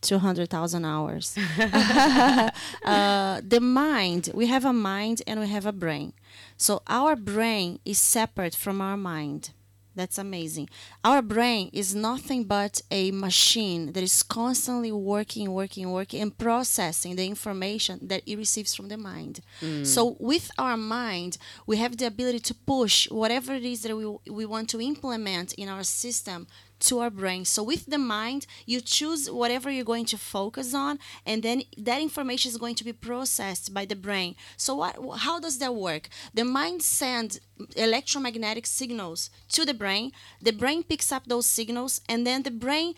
200,000 0.00 0.84
hours. 0.84 1.36
uh, 2.84 3.40
the 3.46 3.60
mind, 3.60 4.30
we 4.34 4.46
have 4.46 4.64
a 4.64 4.72
mind 4.72 5.22
and 5.26 5.40
we 5.40 5.48
have 5.48 5.66
a 5.66 5.72
brain. 5.72 6.12
So 6.56 6.82
our 6.86 7.16
brain 7.16 7.78
is 7.84 7.98
separate 7.98 8.54
from 8.54 8.80
our 8.80 8.96
mind. 8.96 9.50
That's 9.98 10.16
amazing. 10.16 10.68
Our 11.02 11.22
brain 11.22 11.70
is 11.72 11.92
nothing 11.92 12.44
but 12.44 12.80
a 12.88 13.10
machine 13.10 13.92
that 13.94 14.04
is 14.04 14.22
constantly 14.22 14.92
working, 14.92 15.50
working, 15.50 15.90
working, 15.90 16.22
and 16.22 16.38
processing 16.38 17.16
the 17.16 17.26
information 17.26 17.98
that 18.02 18.22
it 18.24 18.36
receives 18.36 18.76
from 18.76 18.86
the 18.86 18.96
mind. 18.96 19.40
Mm. 19.60 19.84
So, 19.84 20.16
with 20.20 20.52
our 20.56 20.76
mind, 20.76 21.36
we 21.66 21.78
have 21.78 21.96
the 21.96 22.06
ability 22.06 22.38
to 22.38 22.54
push 22.54 23.10
whatever 23.10 23.54
it 23.54 23.64
is 23.64 23.82
that 23.82 23.96
we, 23.96 24.06
we 24.30 24.46
want 24.46 24.70
to 24.70 24.80
implement 24.80 25.54
in 25.54 25.68
our 25.68 25.82
system 25.82 26.46
to 26.80 27.00
our 27.00 27.10
brain. 27.10 27.44
So 27.44 27.62
with 27.62 27.86
the 27.86 27.98
mind, 27.98 28.46
you 28.66 28.80
choose 28.80 29.30
whatever 29.30 29.70
you're 29.70 29.84
going 29.84 30.06
to 30.06 30.18
focus 30.18 30.74
on, 30.74 30.98
and 31.26 31.42
then 31.42 31.62
that 31.76 32.00
information 32.00 32.50
is 32.50 32.56
going 32.56 32.74
to 32.76 32.84
be 32.84 32.92
processed 32.92 33.74
by 33.74 33.84
the 33.84 33.96
brain. 33.96 34.36
So 34.56 34.76
what? 34.76 34.96
How 35.18 35.40
does 35.40 35.58
that 35.58 35.74
work? 35.74 36.08
The 36.34 36.44
mind 36.44 36.82
sends 36.82 37.40
electromagnetic 37.76 38.66
signals 38.66 39.30
to 39.50 39.64
the 39.64 39.74
brain. 39.74 40.12
The 40.40 40.52
brain 40.52 40.82
picks 40.82 41.12
up 41.12 41.24
those 41.26 41.46
signals, 41.46 42.00
and 42.08 42.26
then 42.26 42.42
the 42.42 42.50
brain 42.50 42.94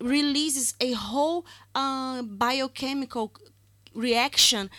releases 0.00 0.74
a 0.80 0.92
whole 0.92 1.46
uh, 1.74 2.22
biochemical 2.22 3.32
reaction 3.94 4.70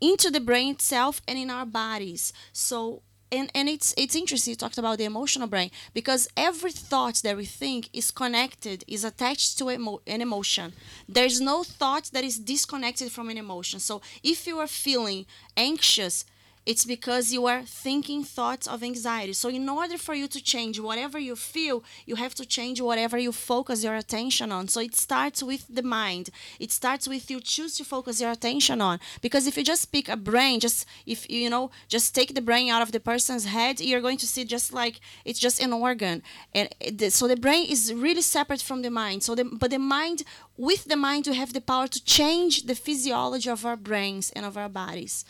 into 0.00 0.30
the 0.30 0.40
brain 0.40 0.72
itself 0.72 1.20
and 1.28 1.38
in 1.38 1.50
our 1.50 1.66
bodies. 1.66 2.32
So 2.52 3.02
and, 3.32 3.50
and 3.54 3.68
it's 3.68 3.94
it's 3.96 4.14
interesting 4.16 4.52
you 4.52 4.56
talked 4.56 4.78
about 4.78 4.98
the 4.98 5.04
emotional 5.04 5.46
brain 5.48 5.70
because 5.94 6.28
every 6.36 6.72
thought 6.72 7.16
that 7.22 7.36
we 7.36 7.44
think 7.44 7.88
is 7.92 8.10
connected 8.10 8.84
is 8.88 9.04
attached 9.04 9.58
to 9.58 9.70
emo- 9.70 10.00
an 10.06 10.20
emotion. 10.20 10.72
There's 11.08 11.40
no 11.40 11.62
thought 11.62 12.10
that 12.12 12.24
is 12.24 12.38
disconnected 12.38 13.12
from 13.12 13.28
an 13.30 13.38
emotion. 13.38 13.80
So 13.80 14.00
if 14.22 14.46
you 14.46 14.58
are 14.58 14.66
feeling 14.66 15.26
anxious 15.56 16.24
it's 16.66 16.84
because 16.84 17.32
you 17.32 17.46
are 17.46 17.62
thinking 17.62 18.22
thoughts 18.22 18.66
of 18.66 18.82
anxiety. 18.82 19.32
So, 19.32 19.48
in 19.48 19.68
order 19.68 19.96
for 19.96 20.14
you 20.14 20.28
to 20.28 20.42
change 20.42 20.78
whatever 20.78 21.18
you 21.18 21.34
feel, 21.34 21.82
you 22.04 22.16
have 22.16 22.34
to 22.34 22.44
change 22.44 22.80
whatever 22.80 23.16
you 23.18 23.32
focus 23.32 23.82
your 23.82 23.94
attention 23.94 24.52
on. 24.52 24.68
So, 24.68 24.80
it 24.80 24.94
starts 24.94 25.42
with 25.42 25.66
the 25.68 25.82
mind. 25.82 26.30
It 26.58 26.70
starts 26.70 27.08
with 27.08 27.30
you 27.30 27.40
choose 27.40 27.76
to 27.76 27.84
focus 27.84 28.20
your 28.20 28.30
attention 28.30 28.80
on. 28.80 29.00
Because 29.22 29.46
if 29.46 29.56
you 29.56 29.64
just 29.64 29.90
pick 29.90 30.08
a 30.08 30.16
brain, 30.16 30.60
just 30.60 30.86
if 31.06 31.28
you 31.30 31.48
know, 31.48 31.70
just 31.88 32.14
take 32.14 32.34
the 32.34 32.42
brain 32.42 32.68
out 32.68 32.82
of 32.82 32.92
the 32.92 33.00
person's 33.00 33.46
head, 33.46 33.80
you're 33.80 34.02
going 34.02 34.18
to 34.18 34.26
see 34.26 34.44
just 34.44 34.72
like 34.72 35.00
it's 35.24 35.38
just 35.38 35.62
an 35.62 35.72
organ. 35.72 36.22
And 36.54 36.68
so, 37.08 37.26
the 37.26 37.36
brain 37.36 37.66
is 37.70 37.92
really 37.94 38.22
separate 38.22 38.60
from 38.60 38.82
the 38.82 38.90
mind. 38.90 39.22
So, 39.22 39.34
the, 39.34 39.44
but 39.44 39.70
the 39.70 39.78
mind, 39.78 40.24
with 40.58 40.84
the 40.84 40.96
mind, 40.96 41.26
we 41.26 41.36
have 41.36 41.54
the 41.54 41.62
power 41.62 41.88
to 41.88 42.04
change 42.04 42.64
the 42.64 42.74
physiology 42.74 43.48
of 43.48 43.64
our 43.64 43.76
brains 43.76 44.30
and 44.36 44.44
of 44.44 44.58
our 44.58 44.68
bodies. 44.68 45.24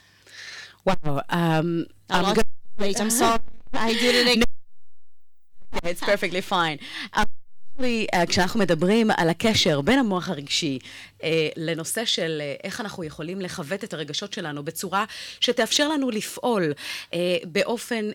Wow. 0.84 1.22
Um, 1.28 1.86
I 2.08 2.18
I'm 2.18 2.22
lost 2.24 2.36
gonna- 2.36 2.94
I'm 3.02 3.10
sorry. 3.10 3.38
I 3.72 3.92
did 3.92 4.14
it 4.20 4.26
again. 4.34 4.44
It's 5.84 6.00
perfectly 6.00 6.40
fine. 6.40 6.78
Actually, 7.12 8.06
uh, 8.14 8.26
כשאנחנו 8.26 8.60
מדברים 8.60 9.10
על 9.16 9.28
הקשר 9.28 9.80
בין 9.80 9.98
המוח 9.98 10.28
הרגשי 10.28 10.78
uh, 10.82 11.09
לנושא 11.56 12.04
של 12.04 12.42
uh, 12.42 12.60
איך 12.64 12.80
אנחנו 12.80 13.04
יכולים 13.04 13.40
לכבד 13.40 13.82
את 13.82 13.94
הרגשות 13.94 14.32
שלנו 14.32 14.62
בצורה 14.62 15.04
שתאפשר 15.40 15.88
לנו 15.88 16.10
לפעול 16.10 16.72
uh, 16.72 17.14
באופן 17.44 18.10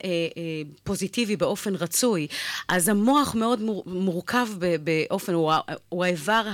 פוזיטיבי, 0.84 1.36
באופן 1.36 1.76
רצוי, 1.76 2.28
אז 2.68 2.89
המוח 2.89 3.36
מאוד 3.36 3.62
מור, 3.62 3.84
מורכב 3.86 4.47
באופן, 4.84 5.34
הוא, 5.34 6.03
האיבר 6.03 6.47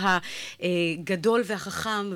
הגדול 0.62 1.43
והחכם 1.45 2.12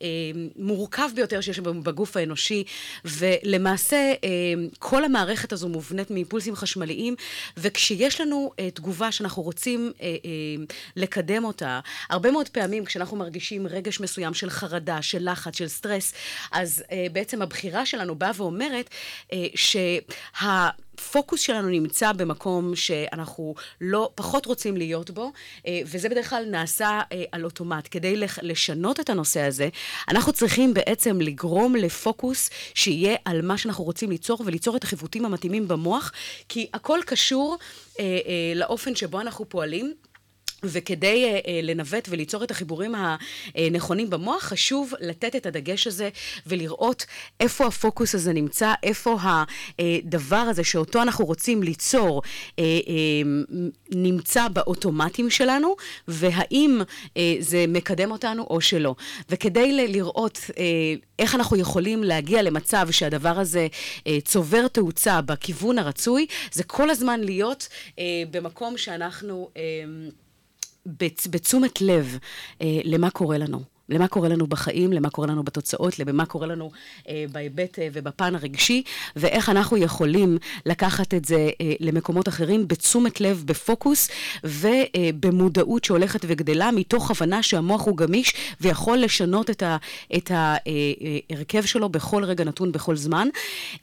והמורכב 0.00 1.08
ביותר 1.14 1.40
שיש 1.40 1.58
בגוף 1.58 2.16
האנושי, 2.16 2.64
ולמעשה 3.04 4.12
כל 4.78 5.04
המערכת 5.04 5.52
הזו 5.52 5.68
מובנית 5.68 6.10
מאימפולסים 6.10 6.56
חשמליים, 6.56 7.14
וכשיש 7.56 8.20
לנו 8.20 8.52
תגובה 8.74 9.12
שאנחנו 9.12 9.42
רוצים 9.42 9.92
לקדם 10.96 11.44
אותה, 11.44 11.80
הרבה 12.10 12.30
מאוד 12.30 12.48
פעמים 12.48 12.84
כשאנחנו 12.84 13.16
מרגישים 13.16 13.35
רגש 13.70 14.00
מסוים 14.00 14.34
של 14.34 14.50
חרדה, 14.50 15.02
של 15.02 15.30
לחץ, 15.30 15.58
של 15.58 15.68
סטרס, 15.68 16.12
אז 16.52 16.84
uh, 16.86 17.12
בעצם 17.12 17.42
הבחירה 17.42 17.86
שלנו 17.86 18.14
באה 18.14 18.30
ואומרת 18.36 18.90
uh, 19.30 19.34
שה... 19.54 19.98
הפוקוס 20.98 21.40
שלנו 21.40 21.68
נמצא 21.68 22.12
במקום 22.12 22.76
שאנחנו 22.76 23.54
לא, 23.80 24.10
פחות 24.14 24.46
רוצים 24.46 24.76
להיות 24.76 25.10
בו, 25.10 25.32
אה, 25.66 25.80
וזה 25.86 26.08
בדרך 26.08 26.30
כלל 26.30 26.44
נעשה 26.50 27.00
אה, 27.12 27.24
על 27.32 27.44
אוטומט. 27.44 27.88
כדי 27.90 28.16
לשנות 28.42 29.00
את 29.00 29.10
הנושא 29.10 29.40
הזה, 29.40 29.68
אנחנו 30.08 30.32
צריכים 30.32 30.74
בעצם 30.74 31.20
לגרום 31.20 31.76
לפוקוס 31.76 32.50
שיהיה 32.74 33.16
על 33.24 33.42
מה 33.42 33.58
שאנחנו 33.58 33.84
רוצים 33.84 34.10
ליצור, 34.10 34.42
וליצור 34.44 34.76
את 34.76 34.84
החיווטים 34.84 35.24
המתאימים 35.24 35.68
במוח, 35.68 36.12
כי 36.48 36.66
הכל 36.74 37.00
קשור 37.06 37.56
אה, 38.00 38.04
אה, 38.04 38.52
לאופן 38.54 38.94
שבו 38.94 39.20
אנחנו 39.20 39.48
פועלים. 39.48 39.94
וכדי 40.62 41.24
uh, 41.34 41.44
uh, 41.44 41.48
לנווט 41.62 42.08
וליצור 42.10 42.44
את 42.44 42.50
החיבורים 42.50 42.94
הנכונים 43.54 44.10
במוח, 44.10 44.42
חשוב 44.42 44.92
לתת 45.00 45.36
את 45.36 45.46
הדגש 45.46 45.86
הזה 45.86 46.08
ולראות 46.46 47.06
איפה 47.40 47.66
הפוקוס 47.66 48.14
הזה 48.14 48.32
נמצא, 48.32 48.72
איפה 48.82 49.16
הדבר 49.78 50.36
הזה 50.36 50.64
שאותו 50.64 51.02
אנחנו 51.02 51.24
רוצים 51.24 51.62
ליצור 51.62 52.22
uh, 52.22 52.54
uh, 52.54 52.60
נמצא 53.90 54.48
באוטומטים 54.48 55.30
שלנו, 55.30 55.76
והאם 56.08 56.80
uh, 56.80 57.18
זה 57.40 57.64
מקדם 57.68 58.10
אותנו 58.10 58.46
או 58.50 58.60
שלא. 58.60 58.94
וכדי 59.30 59.88
לראות 59.88 60.36
uh, 60.48 60.52
איך 61.18 61.34
אנחנו 61.34 61.56
יכולים 61.56 62.04
להגיע 62.04 62.42
למצב 62.42 62.88
שהדבר 62.90 63.38
הזה 63.38 63.68
uh, 63.98 64.02
צובר 64.24 64.68
תאוצה 64.68 65.20
בכיוון 65.20 65.78
הרצוי, 65.78 66.26
זה 66.52 66.64
כל 66.64 66.90
הזמן 66.90 67.20
להיות 67.20 67.68
uh, 67.88 67.98
במקום 68.30 68.78
שאנחנו... 68.78 69.48
בתשומת 71.30 71.80
לב 71.80 72.18
אה, 72.62 72.80
למה 72.84 73.10
קורה 73.10 73.38
לנו. 73.38 73.75
למה 73.88 74.08
קורה 74.08 74.28
לנו 74.28 74.46
בחיים, 74.46 74.92
למה 74.92 75.10
קורה 75.10 75.26
לנו 75.26 75.42
בתוצאות, 75.42 75.98
למה 75.98 76.26
קורה 76.26 76.46
לנו 76.46 76.70
אה, 77.08 77.24
בהיבט 77.32 77.78
אה, 77.78 77.88
ובפן 77.92 78.34
הרגשי, 78.34 78.82
ואיך 79.16 79.48
אנחנו 79.48 79.76
יכולים 79.76 80.38
לקחת 80.66 81.14
את 81.14 81.24
זה 81.24 81.48
אה, 81.60 81.72
למקומות 81.80 82.28
אחרים 82.28 82.68
בתשומת 82.68 83.20
לב, 83.20 83.42
בפוקוס 83.46 84.08
ובמודעות 84.44 85.84
שהולכת 85.84 86.20
וגדלה, 86.28 86.70
מתוך 86.70 87.10
הבנה 87.10 87.42
שהמוח 87.42 87.86
הוא 87.86 87.96
גמיש 87.96 88.34
ויכול 88.60 88.98
לשנות 88.98 89.50
את 89.50 89.62
ה- 89.62 89.76
את 90.16 90.30
ההרכב 90.34 91.62
שלו 91.64 91.88
בכל 91.88 92.24
רגע 92.24 92.44
נתון, 92.44 92.72
בכל 92.72 92.96
זמן. 92.96 93.28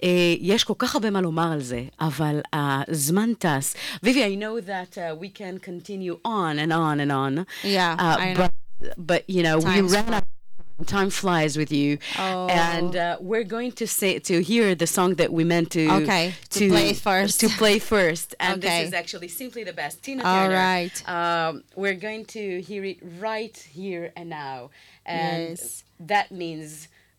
אה, 0.04 0.10
יש 0.40 0.64
כל 0.64 0.74
כך 0.78 0.96
הרבה 0.96 1.10
מה 1.10 1.22
לומר 1.22 1.52
על 1.52 1.62
זה, 1.62 1.84
אבל 2.02 2.40
הזמן 2.54 3.30
טס. 3.40 3.76
ויבי, 4.04 4.24
I 4.24 4.40
know 4.40 4.68
that 4.68 4.98
uh, 4.98 5.24
we 5.24 5.40
can 5.40 5.66
continue 5.70 6.16
on 6.28 6.58
and 6.68 6.72
on 6.72 7.00
and 7.00 7.12
on. 7.12 7.46
Yeah, 7.64 7.96
Uh, 8.00 8.18
I 8.20 8.34
know. 8.34 8.40
but 8.40 8.63
but 8.97 9.29
you 9.35 9.43
know 9.43 9.57
we 9.59 9.65
Time's 9.65 9.93
ran 9.93 10.15
out. 10.15 10.23
of 10.23 10.29
time. 10.29 10.87
Time 10.97 11.11
flies 11.11 11.53
with 11.61 11.73
you, 11.81 11.99
Oh. 12.19 12.47
and 12.73 12.95
uh, 12.95 13.17
we're 13.31 13.49
going 13.57 13.73
to 13.81 13.87
say 14.01 14.13
to 14.31 14.35
hear 14.51 14.67
the 14.83 14.87
song 14.87 15.11
that 15.21 15.31
we 15.37 15.43
meant 15.55 15.69
to 15.73 15.85
Okay, 16.03 16.25
to 16.51 16.69
play 16.75 16.91
it 16.91 16.97
first. 17.11 17.41
to 17.41 17.49
play 17.63 17.77
first, 17.81 18.29
and 18.39 18.55
Okay. 18.59 18.63
this 18.67 18.89
is 18.89 18.95
actually 19.03 19.27
simply 19.43 19.63
the 19.71 19.73
best. 19.83 19.95
Tina 20.05 20.23
All 20.25 20.35
Turner. 20.47 20.55
right. 20.55 20.97
Um, 21.17 21.53
we're 21.83 22.01
going 22.09 22.25
to 22.37 22.43
hear 22.69 22.83
it 22.93 22.99
right 23.29 23.57
here 23.81 24.05
and 24.19 24.29
now, 24.31 24.59
and 25.05 25.59
Yes. 25.59 25.83
that 26.13 26.27
means 26.43 26.69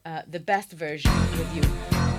uh, 0.05 0.21
the 0.35 0.39
best 0.51 0.69
version 0.85 1.11
with 1.39 1.51
you. 1.57 1.63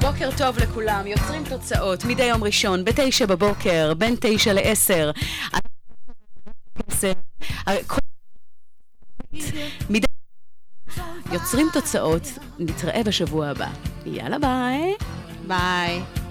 בוקר 0.01 0.31
טוב 0.39 0.59
לכולם, 0.59 1.07
יוצרים 1.07 1.45
תוצאות 1.45 2.05
מדי 2.05 2.25
יום 2.25 2.45
ראשון 2.45 2.85
בתשע 2.85 3.27
בבוקר, 3.27 3.95
בין 3.95 4.15
תשע 4.21 4.53
לעשר. 4.53 5.11
מדי... 9.90 10.06
יוצרים 11.32 11.68
תוצאות, 11.74 12.24
נתראה 12.60 13.04
בשבוע 13.04 13.48
הבא. 13.48 13.68
יאללה 14.06 14.40
ביי. 14.40 14.94
ביי. 15.48 16.25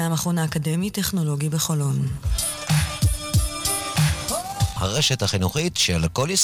מהמכון 0.00 0.38
האקדמי-טכנולוגי 0.38 1.48
בחולון. 1.48 2.08
הרשת 4.74 5.22
החינוכית 5.22 5.76
של 5.76 6.08
כל 6.12 6.28
ישראל. 6.30 6.40